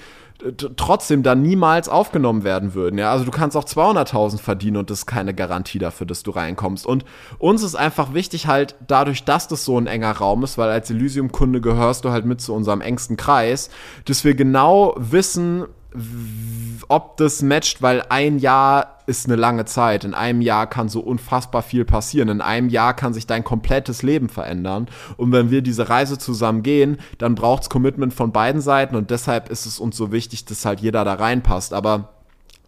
[0.76, 3.00] trotzdem dann niemals aufgenommen werden würden.
[3.00, 6.32] Ja, also du kannst auch 200.000 verdienen und das ist keine Garantie dafür, dass du
[6.32, 6.86] reinkommst.
[6.86, 7.06] Und
[7.40, 10.92] uns ist einfach wichtig halt dadurch, dass das so ein enger Raum ist, weil als
[10.92, 13.70] Elysium-Kunde gehörst du halt mit zu unserem engsten Kreis,
[14.06, 15.66] dass wir genau wissen,
[16.88, 20.04] ob das matcht, weil ein Jahr ist eine lange Zeit.
[20.04, 22.30] In einem Jahr kann so unfassbar viel passieren.
[22.30, 24.88] In einem Jahr kann sich dein komplettes Leben verändern.
[25.16, 29.12] Und wenn wir diese Reise zusammen gehen, dann braucht es Commitment von beiden Seiten und
[29.12, 31.74] deshalb ist es uns so wichtig, dass halt jeder da reinpasst.
[31.74, 32.14] Aber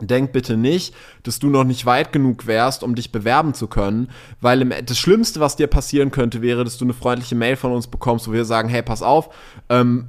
[0.01, 4.09] Denk bitte nicht, dass du noch nicht weit genug wärst, um dich bewerben zu können,
[4.39, 7.73] weil im, das Schlimmste, was dir passieren könnte, wäre, dass du eine freundliche Mail von
[7.73, 9.29] uns bekommst, wo wir sagen, hey, pass auf,
[9.67, 10.07] ähm,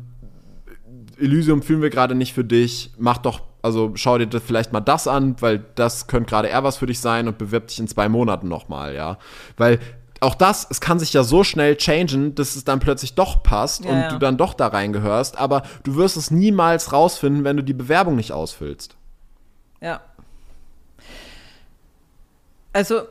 [1.20, 4.80] Elysium fühlen wir gerade nicht für dich, mach doch, also schau dir das vielleicht mal
[4.80, 7.88] das an, weil das könnte gerade eher was für dich sein und bewirb dich in
[7.88, 9.18] zwei Monaten nochmal, ja.
[9.56, 9.78] Weil
[10.20, 13.84] auch das, es kann sich ja so schnell changen, dass es dann plötzlich doch passt
[13.84, 14.08] Ja, und ja.
[14.10, 18.16] du dann doch da reingehörst, aber du wirst es niemals rausfinden, wenn du die Bewerbung
[18.16, 18.96] nicht ausfüllst.
[19.80, 20.00] Ja.
[22.72, 23.02] Also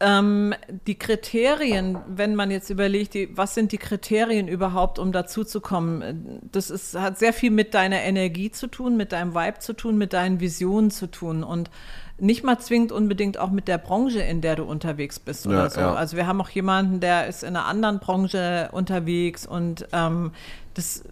[0.00, 0.54] ähm,
[0.86, 6.70] die Kriterien, wenn man jetzt überlegt, die, was sind die Kriterien überhaupt, um dazuzukommen, das
[6.70, 10.12] ist, hat sehr viel mit deiner Energie zu tun, mit deinem Vibe zu tun, mit
[10.12, 11.70] deinen Visionen zu tun und
[12.20, 15.70] nicht mal zwingend unbedingt auch mit der Branche, in der du unterwegs bist oder Ja,
[15.70, 15.80] so.
[15.80, 15.94] ja.
[15.94, 20.32] Also wir haben auch jemanden, der ist in einer anderen Branche unterwegs und ähm,
[20.74, 21.04] das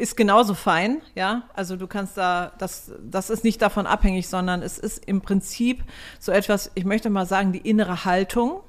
[0.00, 1.42] ist genauso fein, ja.
[1.54, 5.84] Also du kannst da, das, das ist nicht davon abhängig, sondern es ist im Prinzip
[6.18, 8.60] so etwas, ich möchte mal sagen, die innere Haltung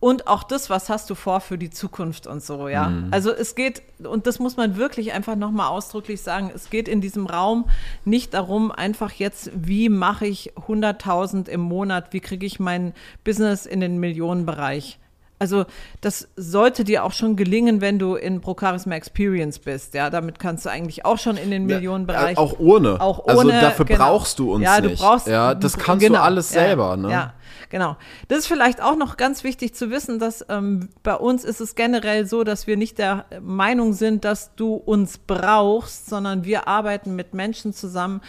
[0.00, 2.92] und auch das, was hast du vor für die Zukunft und so, ja.
[3.10, 7.00] Also es geht, und das muss man wirklich einfach nochmal ausdrücklich sagen, es geht in
[7.00, 7.70] diesem Raum
[8.04, 12.92] nicht darum, einfach jetzt, wie mache ich 100.000 im Monat, wie kriege ich mein
[13.24, 14.98] Business in den Millionenbereich.
[15.38, 15.64] Also
[16.00, 19.94] das sollte dir auch schon gelingen, wenn du in Procharisma Experience bist.
[19.94, 22.36] Ja, damit kannst du eigentlich auch schon in den Millionenbereich.
[22.36, 23.00] Äh, Auch ohne.
[23.00, 23.98] Auch Also ohne, dafür genau.
[23.98, 25.02] brauchst du uns ja, du nicht.
[25.02, 27.10] Brauchst, Ja, das kannst du alles selber, ne?
[27.10, 27.32] Ja,
[27.70, 27.96] genau.
[28.28, 31.74] Das ist vielleicht auch noch ganz wichtig zu wissen, dass ähm, bei uns ist es
[31.74, 37.16] generell so, dass wir nicht der Meinung sind, dass du uns brauchst, sondern wir arbeiten
[37.16, 38.20] mit Menschen zusammen,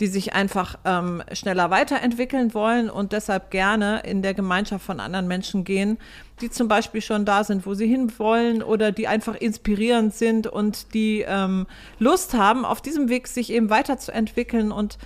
[0.00, 5.28] die sich einfach ähm, schneller weiterentwickeln wollen und deshalb gerne in der Gemeinschaft von anderen
[5.28, 5.98] Menschen gehen,
[6.40, 10.92] die zum Beispiel schon da sind, wo sie hinwollen oder die einfach inspirierend sind und
[10.94, 11.66] die ähm,
[11.98, 14.98] Lust haben, auf diesem Weg sich eben weiterzuentwickeln und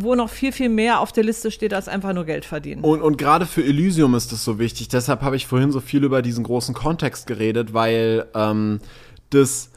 [0.00, 2.82] wo noch viel, viel mehr auf der Liste steht, als einfach nur Geld verdienen.
[2.82, 4.88] Und, und gerade für Elysium ist das so wichtig.
[4.88, 8.80] Deshalb habe ich vorhin so viel über diesen großen Kontext geredet, weil ähm,
[9.30, 9.70] das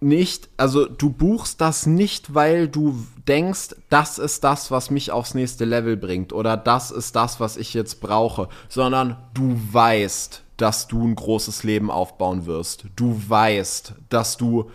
[0.00, 5.34] nicht, also du buchst das nicht, weil du denkst, das ist das, was mich aufs
[5.34, 10.88] nächste Level bringt oder das ist das, was ich jetzt brauche, sondern du weißt, dass
[10.88, 12.84] du ein großes Leben aufbauen wirst.
[12.96, 14.70] Du weißt, dass du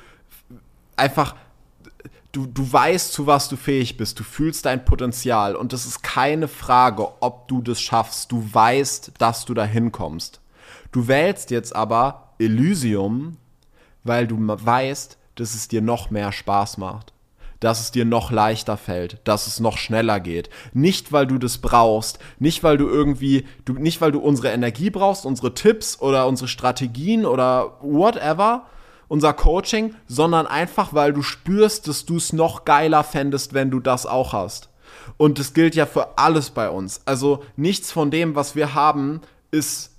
[0.96, 1.36] einfach
[2.32, 6.04] du, du weißt, zu was du fähig bist, du fühlst dein Potenzial und es ist
[6.04, 8.32] keine Frage, ob du das schaffst.
[8.32, 10.42] Du weißt, dass du da hinkommst.
[10.92, 13.38] Du wählst jetzt aber Elysium,
[14.04, 17.14] weil du weißt, dass es dir noch mehr Spaß macht.
[17.60, 20.50] dass es dir noch leichter fällt, dass es noch schneller geht.
[20.74, 24.90] Nicht, weil du das brauchst, nicht, weil du irgendwie, du, nicht, weil du unsere Energie
[24.90, 28.66] brauchst, unsere Tipps oder unsere Strategien oder whatever,
[29.10, 33.82] unser Coaching, sondern einfach, weil du spürst, dass du es noch geiler fändest, wenn du
[33.82, 34.70] das auch hast.
[35.18, 37.02] Und das gilt ja für alles bei uns.
[37.06, 39.92] Also nichts von dem, was wir haben, ist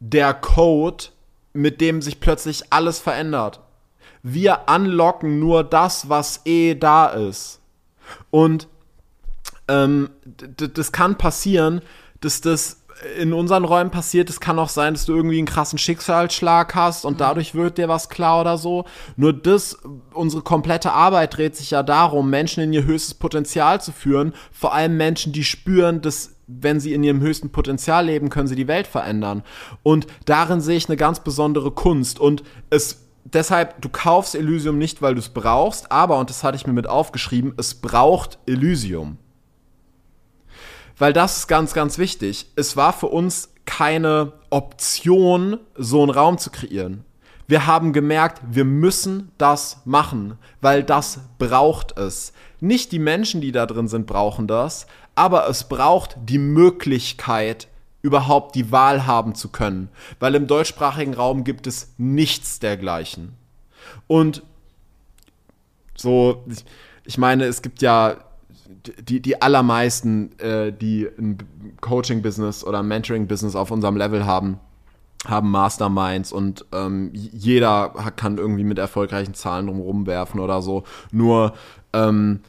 [0.00, 1.06] der Code,
[1.54, 3.60] mit dem sich plötzlich alles verändert.
[4.22, 7.60] Wir unlocken nur das, was eh da ist.
[8.30, 8.68] Und
[9.68, 10.10] ähm,
[10.56, 11.82] das kann passieren,
[12.20, 12.81] dass das
[13.18, 14.30] in unseren Räumen passiert.
[14.30, 17.18] Es kann auch sein, dass du irgendwie einen krassen Schicksalsschlag hast und mhm.
[17.18, 18.84] dadurch wird dir was klar oder so.
[19.16, 19.78] Nur das,
[20.12, 24.32] unsere komplette Arbeit dreht sich ja darum, Menschen in ihr höchstes Potenzial zu führen.
[24.50, 28.56] Vor allem Menschen, die spüren, dass wenn sie in ihrem höchsten Potenzial leben, können sie
[28.56, 29.42] die Welt verändern.
[29.82, 32.18] Und darin sehe ich eine ganz besondere Kunst.
[32.18, 36.56] Und es deshalb, du kaufst Elysium nicht, weil du es brauchst, aber, und das hatte
[36.56, 39.18] ich mir mit aufgeschrieben, es braucht Elysium.
[40.98, 42.46] Weil das ist ganz, ganz wichtig.
[42.56, 47.04] Es war für uns keine Option, so einen Raum zu kreieren.
[47.46, 52.32] Wir haben gemerkt, wir müssen das machen, weil das braucht es.
[52.60, 57.68] Nicht die Menschen, die da drin sind, brauchen das, aber es braucht die Möglichkeit,
[58.00, 63.34] überhaupt die Wahl haben zu können, weil im deutschsprachigen Raum gibt es nichts dergleichen.
[64.06, 64.42] Und
[65.94, 66.44] so,
[67.04, 68.16] ich meine, es gibt ja
[69.08, 71.38] die, die allermeisten, äh, die ein
[71.80, 74.58] Coaching-Business oder ein Mentoring-Business auf unserem Level haben,
[75.26, 80.84] haben Masterminds und ähm, jeder kann irgendwie mit erfolgreichen Zahlen rumwerfen oder so.
[81.12, 81.54] Nur
[81.92, 82.40] ähm,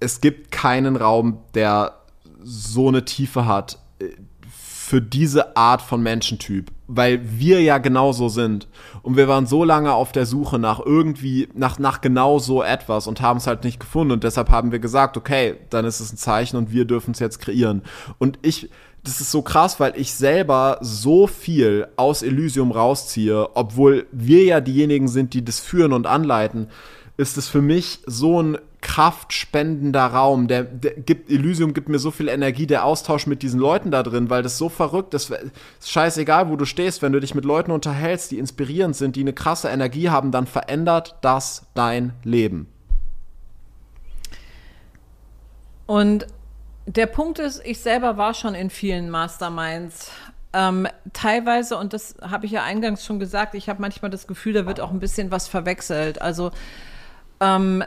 [0.00, 1.96] es gibt keinen Raum, der
[2.42, 4.10] so eine Tiefe hat äh,
[4.48, 8.68] für diese Art von Menschentyp, weil wir ja genauso sind.
[9.02, 13.06] Und wir waren so lange auf der Suche nach irgendwie, nach, nach genau so etwas
[13.06, 14.12] und haben es halt nicht gefunden.
[14.12, 17.18] Und deshalb haben wir gesagt, okay, dann ist es ein Zeichen und wir dürfen es
[17.18, 17.82] jetzt kreieren.
[18.18, 18.68] Und ich,
[19.04, 24.60] das ist so krass, weil ich selber so viel aus Elysium rausziehe, obwohl wir ja
[24.60, 26.68] diejenigen sind, die das führen und anleiten,
[27.16, 30.48] ist es für mich so ein kraftspendender Raum.
[30.48, 34.02] Der, der, gibt, Elysium gibt mir so viel Energie, der Austausch mit diesen Leuten da
[34.02, 35.30] drin, weil das so verrückt ist.
[35.30, 39.20] ist scheißegal, wo du stehst, wenn du dich mit Leuten unterhältst, die inspirierend sind, die
[39.20, 42.66] eine krasse Energie haben, dann verändert das dein Leben.
[45.86, 46.26] Und
[46.86, 50.10] der Punkt ist, ich selber war schon in vielen Masterminds.
[50.52, 54.52] Ähm, teilweise, und das habe ich ja eingangs schon gesagt, ich habe manchmal das Gefühl,
[54.54, 56.20] da wird auch ein bisschen was verwechselt.
[56.20, 56.50] Also
[57.42, 57.84] ähm,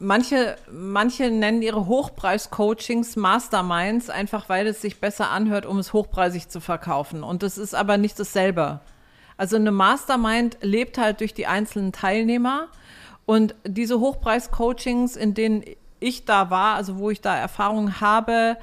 [0.00, 6.48] Manche, manche nennen ihre Hochpreis-Coachings Masterminds, einfach weil es sich besser anhört, um es hochpreisig
[6.48, 7.24] zu verkaufen.
[7.24, 8.78] Und das ist aber nicht dasselbe.
[9.36, 12.68] Also eine Mastermind lebt halt durch die einzelnen Teilnehmer.
[13.26, 15.64] Und diese Hochpreis-Coachings, in denen
[15.98, 18.56] ich da war, also wo ich da Erfahrung habe,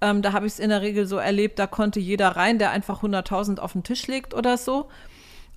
[0.00, 2.72] ähm, da habe ich es in der Regel so erlebt, da konnte jeder rein, der
[2.72, 4.88] einfach 100.000 auf den Tisch legt oder so.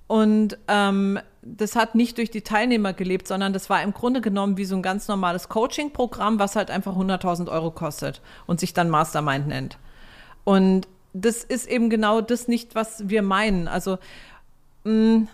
[0.06, 4.56] Und ähm, das hat nicht durch die Teilnehmer gelebt, sondern das war im Grunde genommen
[4.56, 8.90] wie so ein ganz normales Coaching-Programm, was halt einfach 100.000 Euro kostet und sich dann
[8.90, 9.78] Mastermind nennt.
[10.44, 13.68] Und das ist eben genau das nicht, was wir meinen.
[13.68, 13.98] Also
[14.84, 15.28] mh, mm,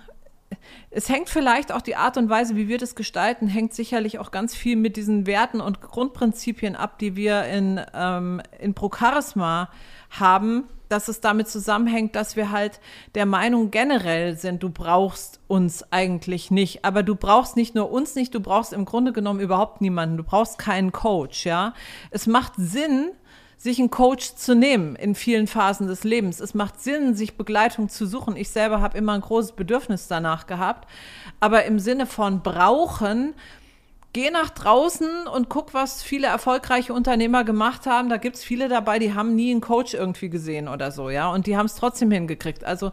[0.90, 4.30] es hängt vielleicht auch die Art und Weise, wie wir das gestalten, hängt sicherlich auch
[4.30, 9.70] ganz viel mit diesen Werten und Grundprinzipien ab, die wir in, ähm, in Pro Charisma
[10.10, 12.80] haben, dass es damit zusammenhängt, dass wir halt
[13.14, 16.84] der Meinung generell sind, du brauchst uns eigentlich nicht.
[16.84, 20.16] Aber du brauchst nicht nur uns nicht, du brauchst im Grunde genommen überhaupt niemanden.
[20.16, 21.74] Du brauchst keinen Coach, ja.
[22.10, 23.12] Es macht Sinn,
[23.56, 26.40] sich einen Coach zu nehmen in vielen Phasen des Lebens.
[26.40, 28.34] Es macht Sinn, sich Begleitung zu suchen.
[28.34, 30.88] Ich selber habe immer ein großes Bedürfnis danach gehabt.
[31.40, 33.34] Aber im Sinne von brauchen,
[34.12, 38.08] geh nach draußen und guck, was viele erfolgreiche Unternehmer gemacht haben.
[38.08, 41.30] Da gibt es viele dabei, die haben nie einen Coach irgendwie gesehen oder so, ja,
[41.30, 42.64] und die haben es trotzdem hingekriegt.
[42.64, 42.92] Also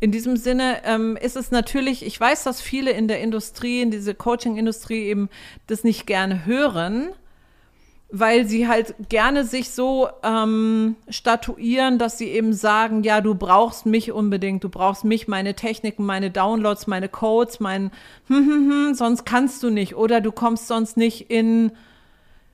[0.00, 3.90] in diesem Sinne ähm, ist es natürlich, ich weiß, dass viele in der Industrie, in
[3.90, 5.28] dieser Coaching-Industrie eben
[5.66, 7.08] das nicht gerne hören
[8.16, 13.86] weil sie halt gerne sich so ähm, statuieren, dass sie eben sagen, ja, du brauchst
[13.86, 17.90] mich unbedingt, du brauchst mich, meine Techniken, meine Downloads, meine Codes, mein
[18.28, 21.72] hm, hm, hm, sonst kannst du nicht oder du kommst sonst nicht in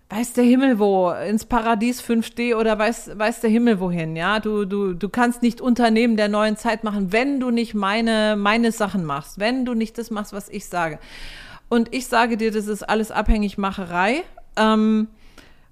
[0.09, 4.41] weiß der Himmel wo, ins Paradies 5D oder weiß, weiß der Himmel wohin, ja.
[4.41, 8.73] Du, du, du kannst nicht Unternehmen der neuen Zeit machen, wenn du nicht meine, meine
[8.73, 10.99] Sachen machst, wenn du nicht das machst, was ich sage.
[11.69, 14.25] Und ich sage dir, das ist alles Abhängigmacherei.
[14.57, 15.07] Ähm,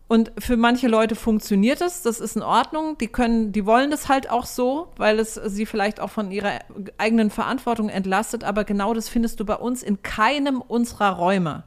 [0.08, 2.96] und für manche Leute funktioniert es, das ist in Ordnung.
[2.96, 6.60] Die können, die wollen das halt auch so, weil es sie vielleicht auch von ihrer
[6.96, 8.42] eigenen Verantwortung entlastet.
[8.42, 11.64] Aber genau das findest du bei uns in keinem unserer Räume.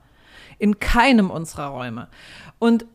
[0.57, 2.07] In keinem unserer Räume.
[2.57, 2.87] Und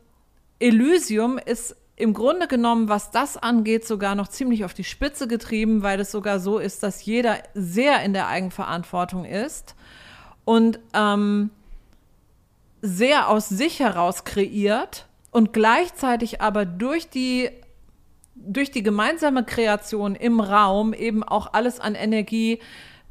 [0.58, 5.82] Elysium ist im Grunde genommen, was das angeht, sogar noch ziemlich auf die Spitze getrieben,
[5.82, 9.76] weil es sogar so ist, dass jeder sehr in der Eigenverantwortung ist
[10.44, 11.50] und ähm,
[12.82, 15.05] sehr aus sich heraus kreiert
[15.36, 17.50] und gleichzeitig aber durch die
[18.34, 22.58] durch die gemeinsame Kreation im Raum eben auch alles an Energie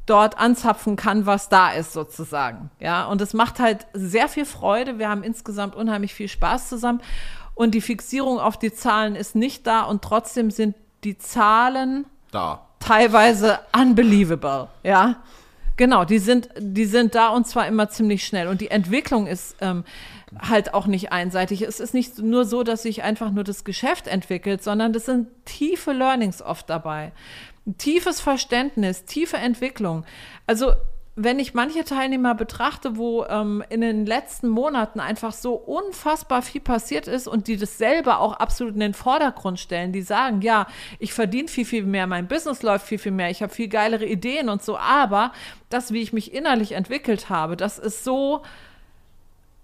[0.06, 2.70] dort anzapfen kann, was da ist sozusagen.
[2.80, 4.98] Ja, und es macht halt sehr viel Freude.
[4.98, 7.00] Wir haben insgesamt unheimlich viel Spaß zusammen
[7.54, 10.74] und die Fixierung auf die Zahlen ist nicht da und trotzdem sind
[11.04, 12.66] die Zahlen da.
[12.80, 15.22] teilweise unbelievable, ja.
[15.76, 18.48] Genau, die sind, die sind da und zwar immer ziemlich schnell.
[18.48, 19.84] Und die Entwicklung ist ähm,
[20.38, 21.62] halt auch nicht einseitig.
[21.62, 25.28] Es ist nicht nur so, dass sich einfach nur das Geschäft entwickelt, sondern das sind
[25.44, 27.12] tiefe Learnings oft dabei.
[27.78, 30.04] Tiefes Verständnis, tiefe Entwicklung.
[30.46, 30.72] Also
[31.18, 36.60] wenn ich manche Teilnehmer betrachte, wo ähm, in den letzten Monaten einfach so unfassbar viel
[36.60, 40.66] passiert ist und die das selber auch absolut in den Vordergrund stellen, die sagen, ja,
[40.98, 44.04] ich verdiene viel, viel mehr, mein Business läuft viel, viel mehr, ich habe viel geilere
[44.04, 45.32] Ideen und so, aber
[45.70, 48.42] das, wie ich mich innerlich entwickelt habe, das ist so,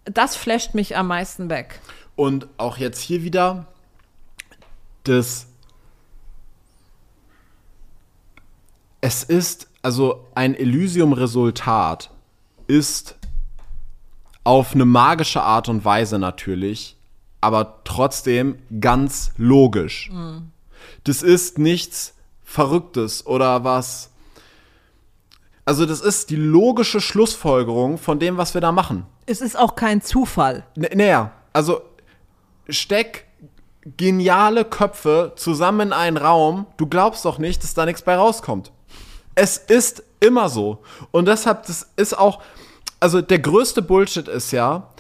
[0.05, 1.80] das flasht mich am meisten weg.
[2.16, 3.66] Und auch jetzt hier wieder
[5.05, 5.46] das.
[9.00, 12.11] Es ist, also ein Elysium-Resultat
[12.68, 13.16] ist
[14.44, 16.96] auf eine magische Art und Weise natürlich,
[17.40, 20.11] aber trotzdem ganz logisch.
[20.12, 20.53] Mhm.
[21.05, 24.11] Das ist nichts Verrücktes oder was.
[25.72, 29.06] Also, das ist die logische Schlussfolgerung von dem, was wir da machen.
[29.24, 30.66] Es ist auch kein Zufall.
[30.76, 31.80] N naja, also
[32.68, 33.24] steck
[33.96, 38.70] geniale Köpfe zusammen in einen Raum, du glaubst doch nicht, dass da nichts bei rauskommt.
[39.34, 40.82] Es ist immer so.
[41.10, 42.42] Und deshalb, das ist auch,
[43.00, 44.90] also der größte Bullshit ist ja,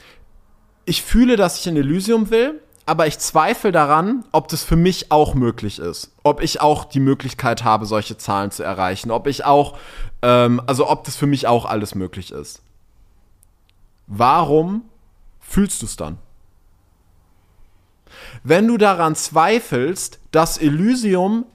[0.86, 5.12] ich fühle, dass ich in Elysium will, aber ich zweifle daran, ob das für mich
[5.12, 6.12] auch möglich ist.
[6.22, 9.10] Ob ich auch die Möglichkeit habe, solche Zahlen zu erreichen.
[9.10, 9.78] Ob ich auch,
[10.22, 12.62] ähm, also ob das für mich auch alles möglich ist
[14.12, 14.84] warum
[15.40, 16.18] fühlst du es dann?
[18.44, 21.46] Wenn du daran zweifelst, dass Elysium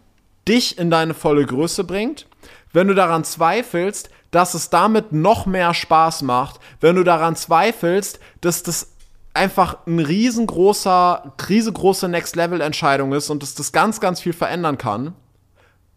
[0.47, 2.27] dich in deine volle Größe bringt,
[2.73, 8.19] wenn du daran zweifelst, dass es damit noch mehr Spaß macht, wenn du daran zweifelst,
[8.41, 8.91] dass das
[9.37, 15.13] einfach ein riesengroßer, riesengroße Next-Level-Entscheidung ist und dass das ganz, ganz viel verändern kann,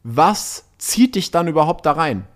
[0.02, 2.26] was zieht dich dann überhaupt da rein?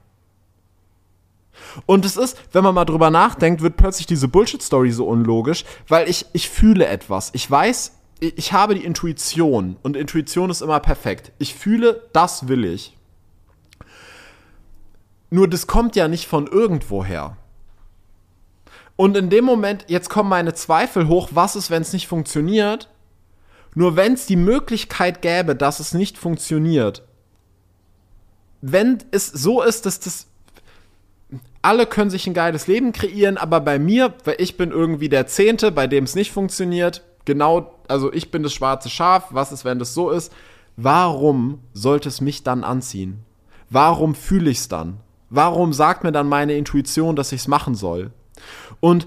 [1.87, 6.09] Und es ist, wenn man mal drüber nachdenkt, wird plötzlich diese Bullshit-Story so unlogisch, weil
[6.09, 7.31] ich, ich fühle etwas.
[7.33, 11.33] Ich weiß, ich habe die Intuition und Intuition ist immer perfekt.
[11.39, 12.97] Ich fühle, das will ich.
[15.31, 17.37] Nur das kommt ja nicht von irgendwoher.
[18.97, 22.89] Und in dem Moment, jetzt kommen meine Zweifel hoch, was ist, wenn es nicht funktioniert?
[23.75, 27.03] Nur wenn es die Möglichkeit gäbe, dass es nicht funktioniert,
[28.61, 30.29] wenn es so ist, dass das
[31.61, 35.27] alle können sich ein geiles Leben kreieren, aber bei mir, weil ich bin irgendwie der
[35.27, 39.65] Zehnte, bei dem es nicht funktioniert, genau, also ich bin das schwarze Schaf, was ist,
[39.65, 40.33] wenn das so ist?
[40.77, 43.25] Warum sollte es mich dann anziehen?
[43.71, 44.99] Warum fühle ich es dann?
[45.31, 48.13] Warum sagt mir dann meine Intuition, dass ich es machen soll?
[48.81, 49.07] Und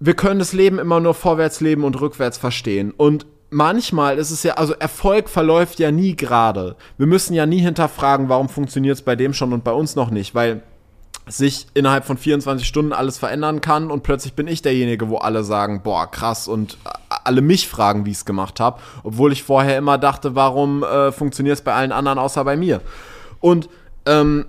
[0.00, 2.92] wir können das Leben immer nur vorwärts leben und rückwärts verstehen.
[2.96, 6.76] Und manchmal ist es ja, also Erfolg verläuft ja nie gerade.
[6.98, 10.10] Wir müssen ja nie hinterfragen, warum funktioniert es bei dem schon und bei uns noch
[10.10, 10.62] nicht, weil
[11.28, 15.44] sich innerhalb von 24 Stunden alles verändern kann und plötzlich bin ich derjenige, wo alle
[15.44, 16.78] sagen, boah, krass und
[17.08, 21.12] alle mich fragen, wie ich es gemacht habe, obwohl ich vorher immer dachte, warum äh,
[21.12, 22.80] funktioniert es bei allen anderen außer bei mir?
[23.38, 23.68] Und
[24.04, 24.46] ähm,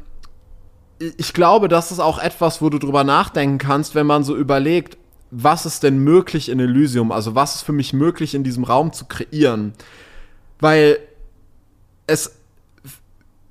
[0.99, 4.97] ich glaube, das ist auch etwas, wo du drüber nachdenken kannst, wenn man so überlegt,
[5.31, 7.11] was ist denn möglich in Elysium?
[7.11, 9.73] Also was ist für mich möglich in diesem Raum zu kreieren?
[10.59, 10.99] Weil
[12.05, 12.35] es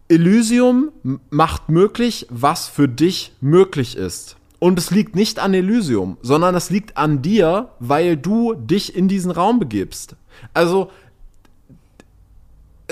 [0.09, 0.91] Elysium
[1.31, 4.37] macht möglich, was für dich möglich ist.
[4.59, 9.09] Und es liegt nicht an Elysium, sondern es liegt an dir, weil du dich in
[9.09, 10.15] diesen Raum begibst.
[10.55, 10.91] Also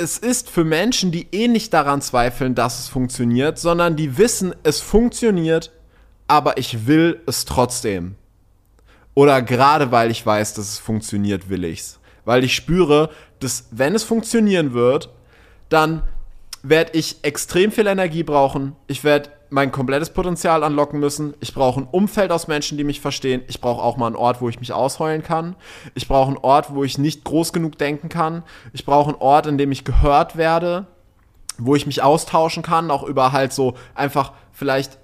[0.00, 4.54] es ist für Menschen, die eh nicht daran zweifeln, dass es funktioniert, sondern die wissen,
[4.62, 5.70] es funktioniert,
[6.26, 8.16] aber ich will es trotzdem.
[9.14, 12.00] Oder gerade weil ich weiß, dass es funktioniert, will ich's.
[12.24, 15.10] Weil ich spüre, dass wenn es funktionieren wird,
[15.68, 16.02] dann
[16.62, 18.76] werde ich extrem viel Energie brauchen.
[18.86, 21.34] Ich werde mein komplettes Potenzial anlocken müssen.
[21.40, 23.42] Ich brauche ein Umfeld aus Menschen, die mich verstehen.
[23.48, 25.56] Ich brauche auch mal einen Ort, wo ich mich ausheulen kann.
[25.94, 28.44] Ich brauche einen Ort, wo ich nicht groß genug denken kann.
[28.72, 30.86] Ich brauche einen Ort, in dem ich gehört werde,
[31.58, 34.98] wo ich mich austauschen kann, auch über halt so einfach vielleicht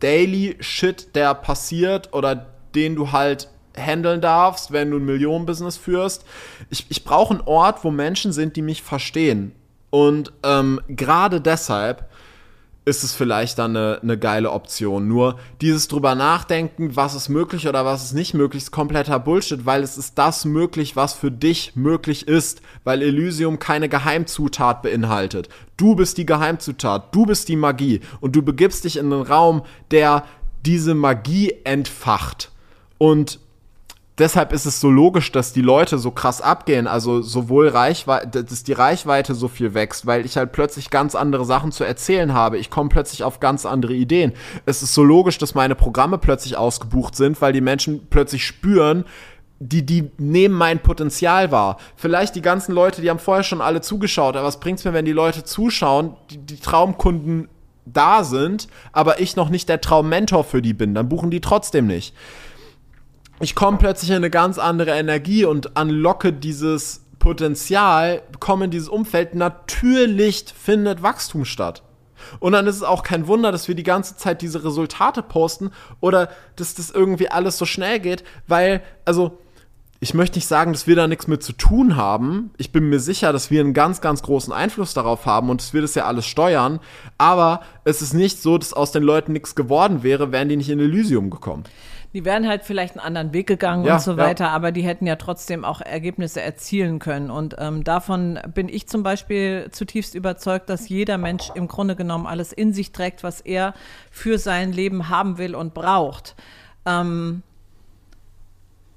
[0.00, 6.24] Daily Shit, der passiert oder den du halt handeln darfst, wenn du ein Millionenbusiness führst.
[6.70, 9.52] Ich, ich brauche einen Ort, wo Menschen sind, die mich verstehen.
[9.90, 12.08] Und ähm, gerade deshalb
[12.86, 15.08] ist es vielleicht dann eine, eine geile Option.
[15.08, 19.66] Nur dieses drüber nachdenken, was ist möglich oder was ist nicht möglich, ist kompletter Bullshit,
[19.66, 25.48] weil es ist das möglich, was für dich möglich ist, weil Elysium keine Geheimzutat beinhaltet.
[25.76, 29.62] Du bist die Geheimzutat, du bist die Magie und du begibst dich in einen Raum,
[29.90, 30.24] der
[30.64, 32.52] diese Magie entfacht.
[32.98, 33.40] Und
[34.18, 36.86] deshalb ist es so logisch, dass die Leute so krass abgehen.
[36.86, 41.44] Also sowohl Reichweite, dass die Reichweite so viel wächst, weil ich halt plötzlich ganz andere
[41.44, 42.58] Sachen zu erzählen habe.
[42.58, 44.32] Ich komme plötzlich auf ganz andere Ideen.
[44.64, 49.04] Es ist so logisch, dass meine Programme plötzlich ausgebucht sind, weil die Menschen plötzlich spüren,
[49.58, 51.78] die, die nehmen mein Potenzial wahr.
[51.96, 55.06] Vielleicht die ganzen Leute, die haben vorher schon alle zugeschaut, aber was bringt's mir, wenn
[55.06, 57.48] die Leute zuschauen, die, die Traumkunden
[57.86, 61.86] da sind, aber ich noch nicht der Traummentor für die bin, dann buchen die trotzdem
[61.86, 62.14] nicht
[63.40, 68.88] ich komme plötzlich in eine ganz andere Energie und unlocke dieses Potenzial, komme in dieses
[68.88, 69.34] Umfeld.
[69.34, 71.82] Natürlich findet Wachstum statt.
[72.40, 75.70] Und dann ist es auch kein Wunder, dass wir die ganze Zeit diese Resultate posten
[76.00, 79.38] oder dass das irgendwie alles so schnell geht, weil, also,
[79.98, 82.50] ich möchte nicht sagen, dass wir da nichts mit zu tun haben.
[82.58, 85.72] Ich bin mir sicher, dass wir einen ganz, ganz großen Einfluss darauf haben und dass
[85.72, 86.80] wir das ja alles steuern.
[87.16, 90.68] Aber es ist nicht so, dass aus den Leuten nichts geworden wäre, wären die nicht
[90.68, 91.64] in Elysium gekommen.
[92.16, 94.50] Die wären halt vielleicht einen anderen Weg gegangen ja, und so weiter, ja.
[94.52, 97.30] aber die hätten ja trotzdem auch Ergebnisse erzielen können.
[97.30, 102.26] Und ähm, davon bin ich zum Beispiel zutiefst überzeugt, dass jeder Mensch im Grunde genommen
[102.26, 103.74] alles in sich trägt, was er
[104.10, 106.36] für sein Leben haben will und braucht.
[106.86, 107.42] Ähm,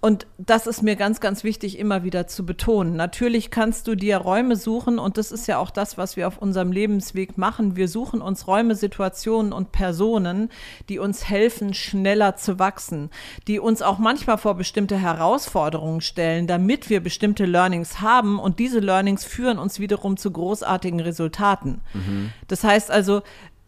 [0.02, 2.96] und das ist mir ganz, ganz wichtig, immer wieder zu betonen.
[2.96, 6.38] Natürlich kannst du dir Räume suchen und das ist ja auch das, was wir auf
[6.38, 7.76] unserem Lebensweg machen.
[7.76, 10.50] Wir suchen uns Räume, Situationen und Personen,
[10.88, 13.10] die uns helfen, schneller zu wachsen,
[13.50, 18.80] die uns auch manchmal vor bestimmte Herausforderungen stellen, damit wir bestimmte Learnings haben und diese
[18.80, 21.82] Learnings führen uns wiederum zu großartigen Resultaten.
[21.94, 22.32] Mhm.
[22.48, 23.22] Das heißt also,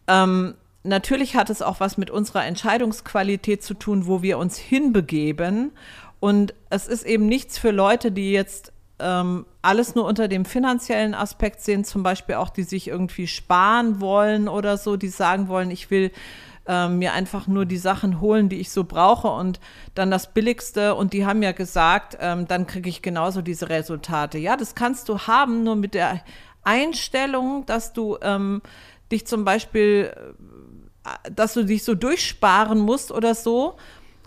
[0.06, 0.54] ähm,
[0.84, 5.72] natürlich hat es auch was mit unserer Entscheidungsqualität zu tun, wo wir uns hinbegeben
[6.22, 11.14] und es ist eben nichts für Leute, die jetzt ähm, alles nur unter dem finanziellen
[11.14, 15.72] Aspekt sehen, zum Beispiel auch, die sich irgendwie sparen wollen oder so, die sagen wollen,
[15.72, 16.12] ich will
[16.68, 19.58] ähm, mir einfach nur die Sachen holen, die ich so brauche und
[19.96, 20.94] dann das Billigste.
[20.94, 24.38] Und die haben ja gesagt, ähm, dann kriege ich genauso diese Resultate.
[24.38, 26.22] Ja, das kannst du haben, nur mit der
[26.62, 28.62] Einstellung, dass du ähm,
[29.10, 30.12] dich zum Beispiel,
[31.04, 33.76] äh, dass du dich so durchsparen musst oder so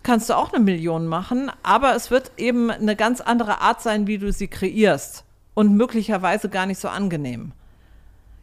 [0.05, 4.07] kannst du auch eine Million machen, aber es wird eben eine ganz andere Art sein,
[4.07, 5.25] wie du sie kreierst
[5.55, 7.51] und möglicherweise gar nicht so angenehm.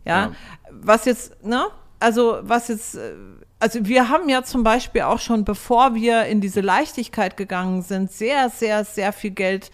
[0.04, 0.32] Ja, ja.
[0.70, 1.66] was jetzt, ne?
[2.00, 2.98] Also, was jetzt,
[3.60, 8.10] also wir haben ja zum Beispiel auch schon, bevor wir in diese Leichtigkeit gegangen sind,
[8.10, 9.70] sehr, sehr, sehr viel Geld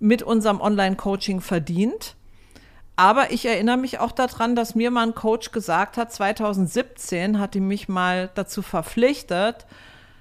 [0.00, 2.16] mit unserem Online-Coaching verdient.
[2.96, 7.54] Aber ich erinnere mich auch daran, dass mir mal ein Coach gesagt hat, 2017 hat
[7.54, 9.66] die mich mal dazu verpflichtet,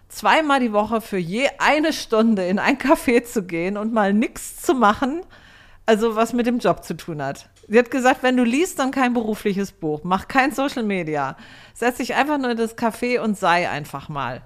[0.10, 4.62] zweimal die Woche für je eine Stunde in ein Café zu gehen und mal nichts
[4.62, 5.22] zu machen,
[5.86, 7.49] also was mit dem Job zu tun hat.
[7.68, 11.36] Sie hat gesagt, wenn du liest, dann kein berufliches Buch, mach kein Social Media,
[11.74, 14.41] setz dich einfach nur in das Café und sei einfach mal.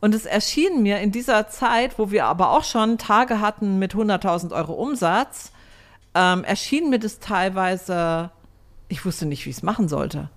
[0.00, 3.94] Und es erschien mir in dieser Zeit, wo wir aber auch schon Tage hatten mit
[3.94, 5.52] 100.000 Euro Umsatz,
[6.14, 8.30] ähm, erschien mir das teilweise,
[8.88, 10.28] ich wusste nicht, wie ich es machen sollte.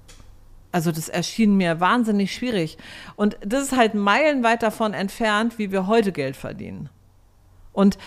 [0.75, 2.77] Also das erschien mir wahnsinnig schwierig.
[3.15, 6.89] Und das ist halt meilenweit davon entfernt, wie wir heute Geld verdienen.
[7.71, 7.97] Und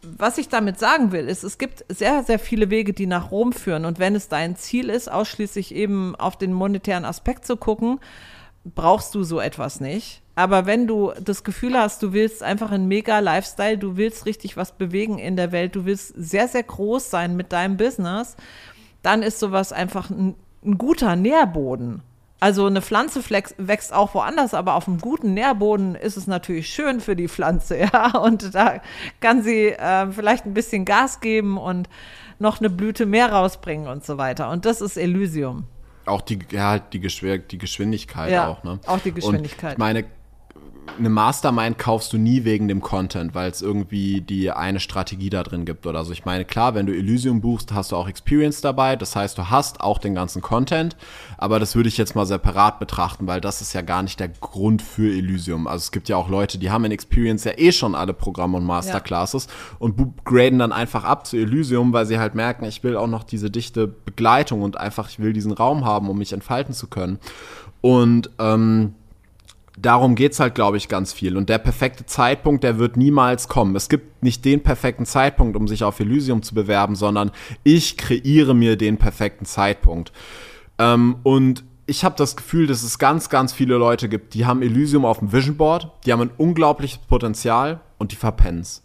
[0.00, 3.52] was ich damit sagen will, ist, es gibt sehr, sehr viele Wege, die nach Rom
[3.52, 3.84] führen.
[3.84, 8.00] Und wenn es dein Ziel ist, ausschließlich eben auf den monetären Aspekt zu gucken,
[8.64, 10.22] brauchst du so etwas nicht.
[10.36, 14.56] Aber wenn du das Gefühl hast, du willst einfach einen mega Lifestyle, du willst richtig
[14.56, 18.36] was bewegen in der Welt, du willst sehr, sehr groß sein mit deinem Business,
[19.02, 20.34] dann ist sowas einfach ein
[20.66, 22.02] ein guter Nährboden.
[22.38, 23.22] Also eine Pflanze
[23.56, 27.78] wächst auch woanders, aber auf einem guten Nährboden ist es natürlich schön für die Pflanze,
[27.92, 28.18] ja.
[28.18, 28.82] Und da
[29.20, 31.88] kann sie äh, vielleicht ein bisschen Gas geben und
[32.38, 34.50] noch eine Blüte mehr rausbringen und so weiter.
[34.50, 35.64] Und das ist Elysium.
[36.04, 38.78] Auch die, ja, die, Geschw die Geschwindigkeit ja, auch, ne?
[38.86, 39.70] Auch die Geschwindigkeit.
[39.70, 40.04] Und ich meine,
[40.98, 45.42] eine Mastermind kaufst du nie wegen dem Content, weil es irgendwie die eine Strategie da
[45.42, 46.12] drin gibt oder so.
[46.12, 48.96] Ich meine, klar, wenn du Elysium buchst, hast du auch Experience dabei.
[48.96, 50.96] Das heißt, du hast auch den ganzen Content.
[51.38, 54.28] Aber das würde ich jetzt mal separat betrachten, weil das ist ja gar nicht der
[54.28, 55.66] Grund für Elysium.
[55.66, 58.56] Also es gibt ja auch Leute, die haben in Experience ja eh schon alle Programme
[58.56, 59.76] und Masterclasses ja.
[59.78, 63.24] und graden dann einfach ab zu Elysium, weil sie halt merken, ich will auch noch
[63.24, 67.18] diese dichte Begleitung und einfach, ich will diesen Raum haben, um mich entfalten zu können.
[67.80, 68.94] Und ähm,
[69.76, 71.36] darum geht's halt, glaube ich, ganz viel.
[71.36, 73.76] Und der perfekte Zeitpunkt, der wird niemals kommen.
[73.76, 77.30] Es gibt nicht den perfekten Zeitpunkt, um sich auf Elysium zu bewerben, sondern
[77.62, 80.12] ich kreiere mir den perfekten Zeitpunkt.
[80.78, 84.62] Ähm, und ich habe das Gefühl, dass es ganz, ganz viele Leute gibt, die haben
[84.62, 88.82] Elysium auf dem Vision Board, die haben ein unglaubliches Potenzial und die verpennen's.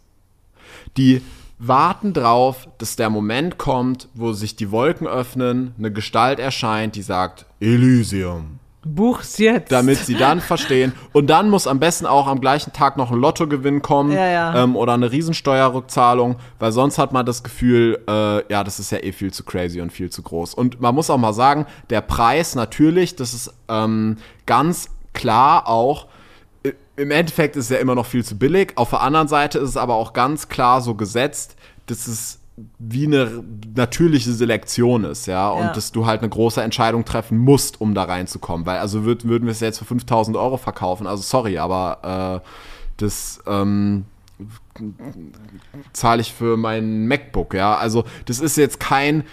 [0.96, 1.20] Die
[1.58, 7.02] warten drauf, dass der Moment kommt, wo sich die Wolken öffnen, eine Gestalt erscheint, die
[7.02, 8.58] sagt Elysium.
[8.84, 9.70] Buch's jetzt.
[9.70, 10.92] Damit sie dann verstehen.
[11.12, 14.62] Und dann muss am besten auch am gleichen Tag noch ein Lottogewinn kommen Ja, ja.
[14.62, 18.98] Ähm, oder eine Riesensteuerrückzahlung, weil sonst hat man das Gefühl, äh, ja, das ist ja
[18.98, 20.54] eh viel zu crazy und viel zu groß.
[20.54, 24.16] Und man muss auch mal sagen, der Preis natürlich, das ist ähm,
[24.46, 26.06] ganz klar auch,
[26.96, 28.72] im Endeffekt ist es ja immer noch viel zu billig.
[28.76, 31.56] Auf der anderen Seite ist es aber auch ganz klar so gesetzt,
[31.86, 32.41] dass es
[32.78, 33.42] wie eine
[33.74, 35.72] natürliche Selektion ist, ja, und Ja.
[35.72, 39.44] dass du halt eine große Entscheidung treffen musst, um da reinzukommen, weil also würd, würden
[39.46, 42.48] wir es jetzt für 5000 Euro verkaufen, also sorry, aber äh,
[42.98, 44.04] das ähm,
[45.92, 49.24] zahle ich für mein MacBook, ja, also das ist jetzt kein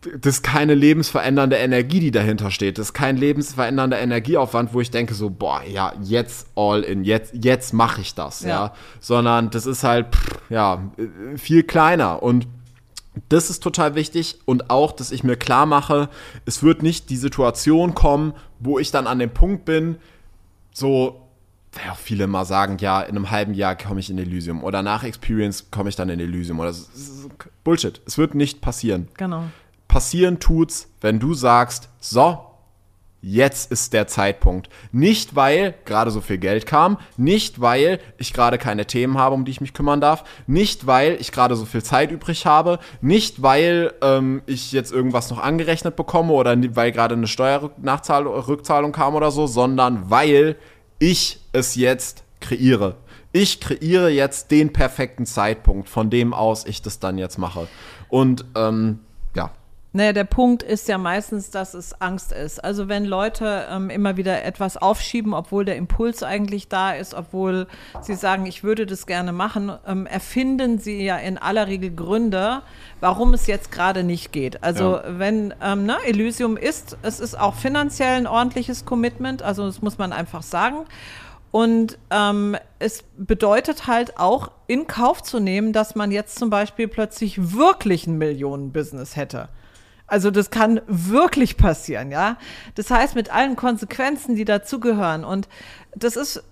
[0.00, 2.78] das ist keine lebensverändernde Energie, die dahinter steht.
[2.78, 7.34] Das ist kein lebensverändernder Energieaufwand, wo ich denke so, boah, ja, jetzt all in, jetzt,
[7.34, 8.48] jetzt mache ich das, ja.
[8.48, 8.74] Ja.
[9.00, 10.90] Sondern das ist halt, pff, ja,
[11.36, 12.46] viel kleiner und
[13.28, 16.08] das ist total wichtig und auch, dass ich mir klar mache,
[16.44, 19.96] es wird nicht die Situation kommen, wo ich dann an dem Punkt bin,
[20.72, 21.22] so,
[21.90, 25.02] auch viele mal sagen, ja, in einem halben Jahr komme ich in Elysium oder nach
[25.02, 26.72] Experience komme ich dann in Elysium oder
[27.64, 28.00] Bullshit.
[28.06, 29.44] Es wird nicht passieren Genau.
[29.88, 32.38] Passieren tut's, wenn du sagst, so,
[33.20, 34.68] jetzt ist der Zeitpunkt.
[34.92, 39.44] Nicht weil gerade so viel Geld kam, nicht weil ich gerade keine Themen habe, um
[39.44, 43.42] die ich mich kümmern darf, nicht weil ich gerade so viel Zeit übrig habe, nicht
[43.42, 49.30] weil ähm, ich jetzt irgendwas noch angerechnet bekomme oder weil gerade eine Steuerrückzahlung kam oder
[49.30, 50.56] so, sondern weil
[50.98, 52.96] ich es jetzt kreiere.
[53.32, 57.68] Ich kreiere jetzt den perfekten Zeitpunkt, von dem aus ich das dann jetzt mache.
[58.08, 59.00] Und ähm,
[59.92, 62.62] Naja, der Punkt ist ja meistens, dass es Angst ist.
[62.62, 67.66] Also wenn Leute ähm, immer wieder etwas aufschieben, obwohl der Impuls eigentlich da ist, obwohl
[68.02, 72.60] sie sagen, ich würde das gerne machen, ähm, erfinden sie ja in aller Regel Gründe,
[73.00, 74.62] warum es jetzt gerade nicht geht.
[74.62, 75.18] Also Ja.
[75.18, 79.96] wenn ähm, ne, Elysium ist, es ist auch finanziell ein ordentliches Commitment, also das muss
[79.96, 80.84] man einfach sagen.
[81.50, 86.88] Und ähm, es bedeutet halt auch in Kauf zu nehmen, dass man jetzt zum Beispiel
[86.88, 89.48] plötzlich wirklich ein Millionen-Business hätte.
[90.08, 92.38] Also das kann wirklich passieren, ja.
[92.74, 95.22] Das heißt, mit allen Konsequenzen, die dazugehören.
[95.22, 95.48] Und
[95.94, 96.42] das ist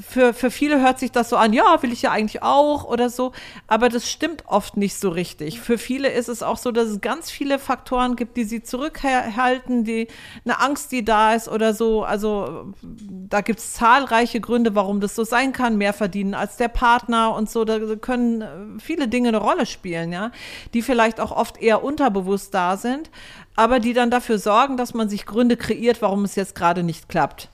[0.00, 3.10] für, für viele hört sich das so an, ja, will ich ja eigentlich auch oder
[3.10, 3.32] so,
[3.66, 5.60] aber das stimmt oft nicht so richtig.
[5.60, 9.84] Für viele ist es auch so, dass es ganz viele Faktoren gibt, die sie zurückhalten,
[9.84, 10.08] die
[10.44, 12.04] eine Angst, die da ist oder so.
[12.04, 16.68] Also da gibt es zahlreiche Gründe, warum das so sein kann, mehr verdienen als der
[16.68, 17.64] Partner und so.
[17.64, 20.30] Da können äh, viele Dinge eine Rolle spielen, ja,
[20.74, 23.10] die vielleicht auch oft eher unterbewusst da sind,
[23.54, 27.08] aber die dann dafür sorgen, dass man sich Gründe kreiert, warum es jetzt gerade nicht
[27.08, 27.48] klappt.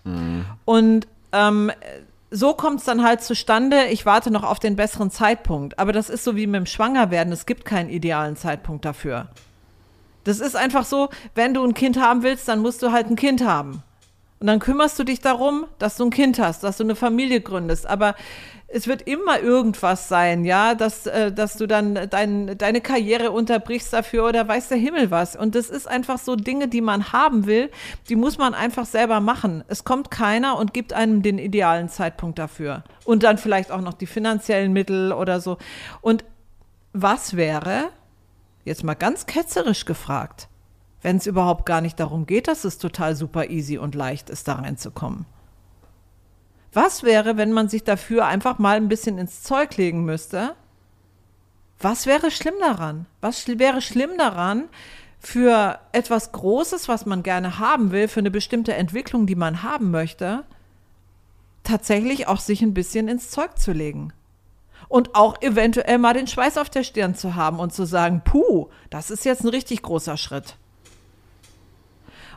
[0.64, 1.72] Und ähm,
[2.32, 5.78] so kommt es dann halt zustande, ich warte noch auf den besseren Zeitpunkt.
[5.78, 9.28] Aber das ist so wie mit dem Schwangerwerden, es gibt keinen idealen Zeitpunkt dafür.
[10.24, 13.16] Das ist einfach so, wenn du ein Kind haben willst, dann musst du halt ein
[13.16, 13.82] Kind haben.
[14.42, 17.40] Und dann kümmerst du dich darum, dass du ein Kind hast, dass du eine Familie
[17.40, 17.86] gründest.
[17.86, 18.16] Aber
[18.66, 23.92] es wird immer irgendwas sein, ja, dass, äh, dass du dann dein, deine Karriere unterbrichst
[23.92, 25.36] dafür oder weiß der Himmel was.
[25.36, 27.70] Und das ist einfach so Dinge, die man haben will,
[28.08, 29.62] die muss man einfach selber machen.
[29.68, 32.82] Es kommt keiner und gibt einem den idealen Zeitpunkt dafür.
[33.04, 35.58] Und dann vielleicht auch noch die finanziellen Mittel oder so.
[36.00, 36.24] Und
[36.92, 37.90] was wäre,
[38.64, 40.48] jetzt mal ganz ketzerisch gefragt,
[41.02, 44.48] wenn es überhaupt gar nicht darum geht, dass es total super easy und leicht ist,
[44.48, 45.26] da reinzukommen?
[46.72, 50.54] Was wäre, wenn man sich dafür einfach mal ein bisschen ins Zeug legen müsste?
[51.78, 53.06] Was wäre schlimm daran?
[53.20, 54.68] Was wäre schlimm daran,
[55.18, 59.90] für etwas Großes, was man gerne haben will, für eine bestimmte Entwicklung, die man haben
[59.90, 60.44] möchte,
[61.62, 64.12] tatsächlich auch sich ein bisschen ins Zeug zu legen?
[64.88, 68.68] Und auch eventuell mal den Schweiß auf der Stirn zu haben und zu sagen, puh,
[68.90, 70.56] das ist jetzt ein richtig großer Schritt.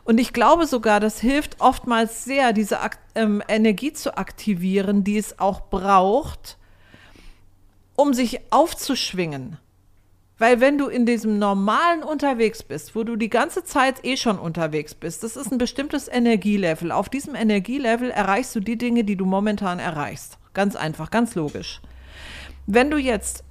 [0.06, 5.18] Und ich glaube sogar, das hilft oftmals sehr, diese Ak ähm, Energie zu aktivieren, die
[5.18, 6.58] es auch braucht,
[7.96, 9.58] um sich aufzuschwingen.
[10.38, 14.38] Weil wenn du in diesem normalen unterwegs bist, wo du die ganze Zeit eh schon
[14.38, 16.92] unterwegs bist, das ist ein bestimmtes Energielevel.
[16.92, 20.38] Auf diesem Energielevel erreichst du die Dinge, die du momentan erreichst.
[20.54, 21.80] Ganz einfach, ganz logisch.
[22.66, 23.42] Wenn du jetzt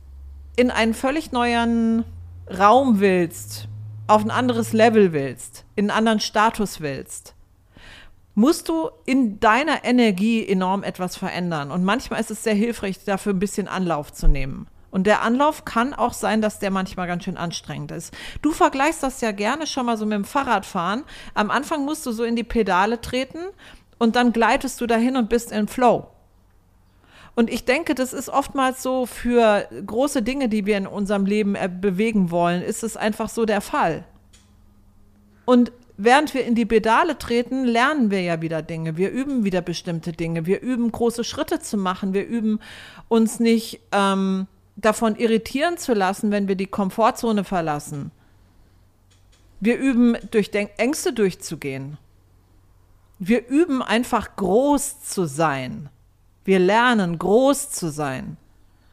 [0.56, 2.06] in einen völlig neuen
[2.47, 3.68] Raum willst,
[4.08, 7.36] auf ein anderes Level willst, in einen anderen Status willst
[8.36, 11.72] musst du in deiner Energie enorm etwas verändern.
[11.72, 14.68] Und manchmal ist es sehr hilfreich, dafür ein bisschen Anlauf zu nehmen.
[14.91, 18.14] Und der Anlauf kann auch sein, dass der manchmal ganz schön anstrengend ist.
[18.41, 21.03] Du vergleichst das ja gerne schon mal so mit dem Fahrradfahren.
[21.34, 23.39] Am Anfang musst du so in die Pedale treten
[23.97, 26.08] und dann gleitest du dahin und bist in Flow.
[27.36, 31.55] Und ich denke, das ist oftmals so für große Dinge, die wir in unserem Leben
[31.55, 34.05] äh, bewegen wollen, ist es einfach so der Fall.
[35.43, 38.95] Und während wir in die Pedale treten, lernen wir ja wieder Dinge.
[38.95, 40.45] Wir üben wieder bestimmte Dinge.
[40.45, 42.13] Wir üben große Schritte zu machen.
[42.13, 42.59] Wir üben
[43.09, 48.11] uns nicht ähm, davon irritieren zu lassen, wenn wir die Komfortzone verlassen.
[49.59, 51.97] Wir üben, durch Ängste durchzugehen.
[53.19, 55.89] Wir üben einfach groß zu sein.
[56.46, 58.38] Wir lernen groß zu sein.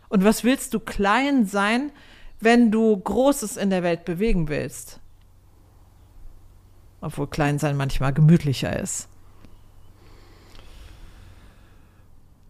[0.09, 1.93] Und was willst du klein sein,
[2.41, 4.99] wenn du Großes in der Welt bewegen willst?
[7.01, 9.09] Obwohl klein sein manchmal gemütlicher ist.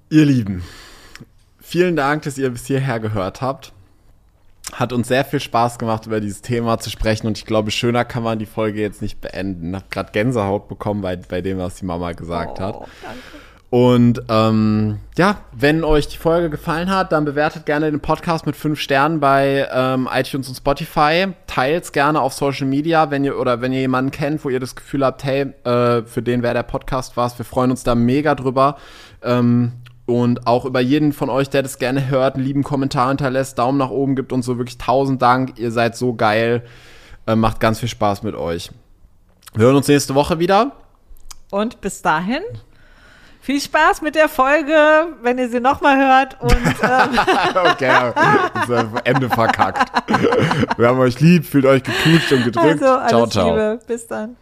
[0.08, 0.62] Ihr Lieben,
[1.72, 3.72] Vielen Dank, dass ihr bis hierher gehört habt.
[4.72, 8.04] Hat uns sehr viel Spaß gemacht, über dieses Thema zu sprechen und ich glaube, schöner
[8.04, 9.70] kann man die Folge jetzt nicht beenden.
[9.70, 12.74] Ich habe gerade Gänsehaut bekommen bei, bei dem, was die Mama gesagt oh, hat.
[12.74, 13.20] Danke.
[13.72, 18.54] Und ähm, ja, wenn euch die Folge gefallen hat, dann bewertet gerne den Podcast mit
[18.54, 21.28] fünf Sternen bei ähm, iTunes und Spotify.
[21.46, 24.76] Teilt gerne auf Social Media, wenn ihr oder wenn ihr jemanden kennt, wo ihr das
[24.76, 27.38] Gefühl habt, hey, äh, für den wäre der Podcast was.
[27.38, 28.76] Wir freuen uns da mega drüber.
[29.22, 29.72] Ähm,
[30.04, 33.78] und auch über jeden von euch, der das gerne hört, einen lieben Kommentar hinterlässt, Daumen
[33.78, 34.58] nach oben gibt und so.
[34.58, 35.58] Wirklich tausend Dank.
[35.58, 36.62] Ihr seid so geil.
[37.26, 38.70] Äh, macht ganz viel Spaß mit euch.
[39.54, 40.72] Wir hören uns nächste Woche wieder.
[41.50, 42.42] Und bis dahin
[43.42, 46.40] viel Spaß mit der Folge, wenn ihr sie nochmal hört.
[46.40, 47.18] Und, ähm
[47.72, 48.12] okay,
[49.04, 49.92] Ende verkackt.
[50.78, 52.82] Wir haben euch lieb, fühlt euch geknutscht und gedrückt.
[52.82, 53.50] Also, alles ciao, ciao.
[53.50, 53.80] Liebe.
[53.86, 54.36] Bis dann.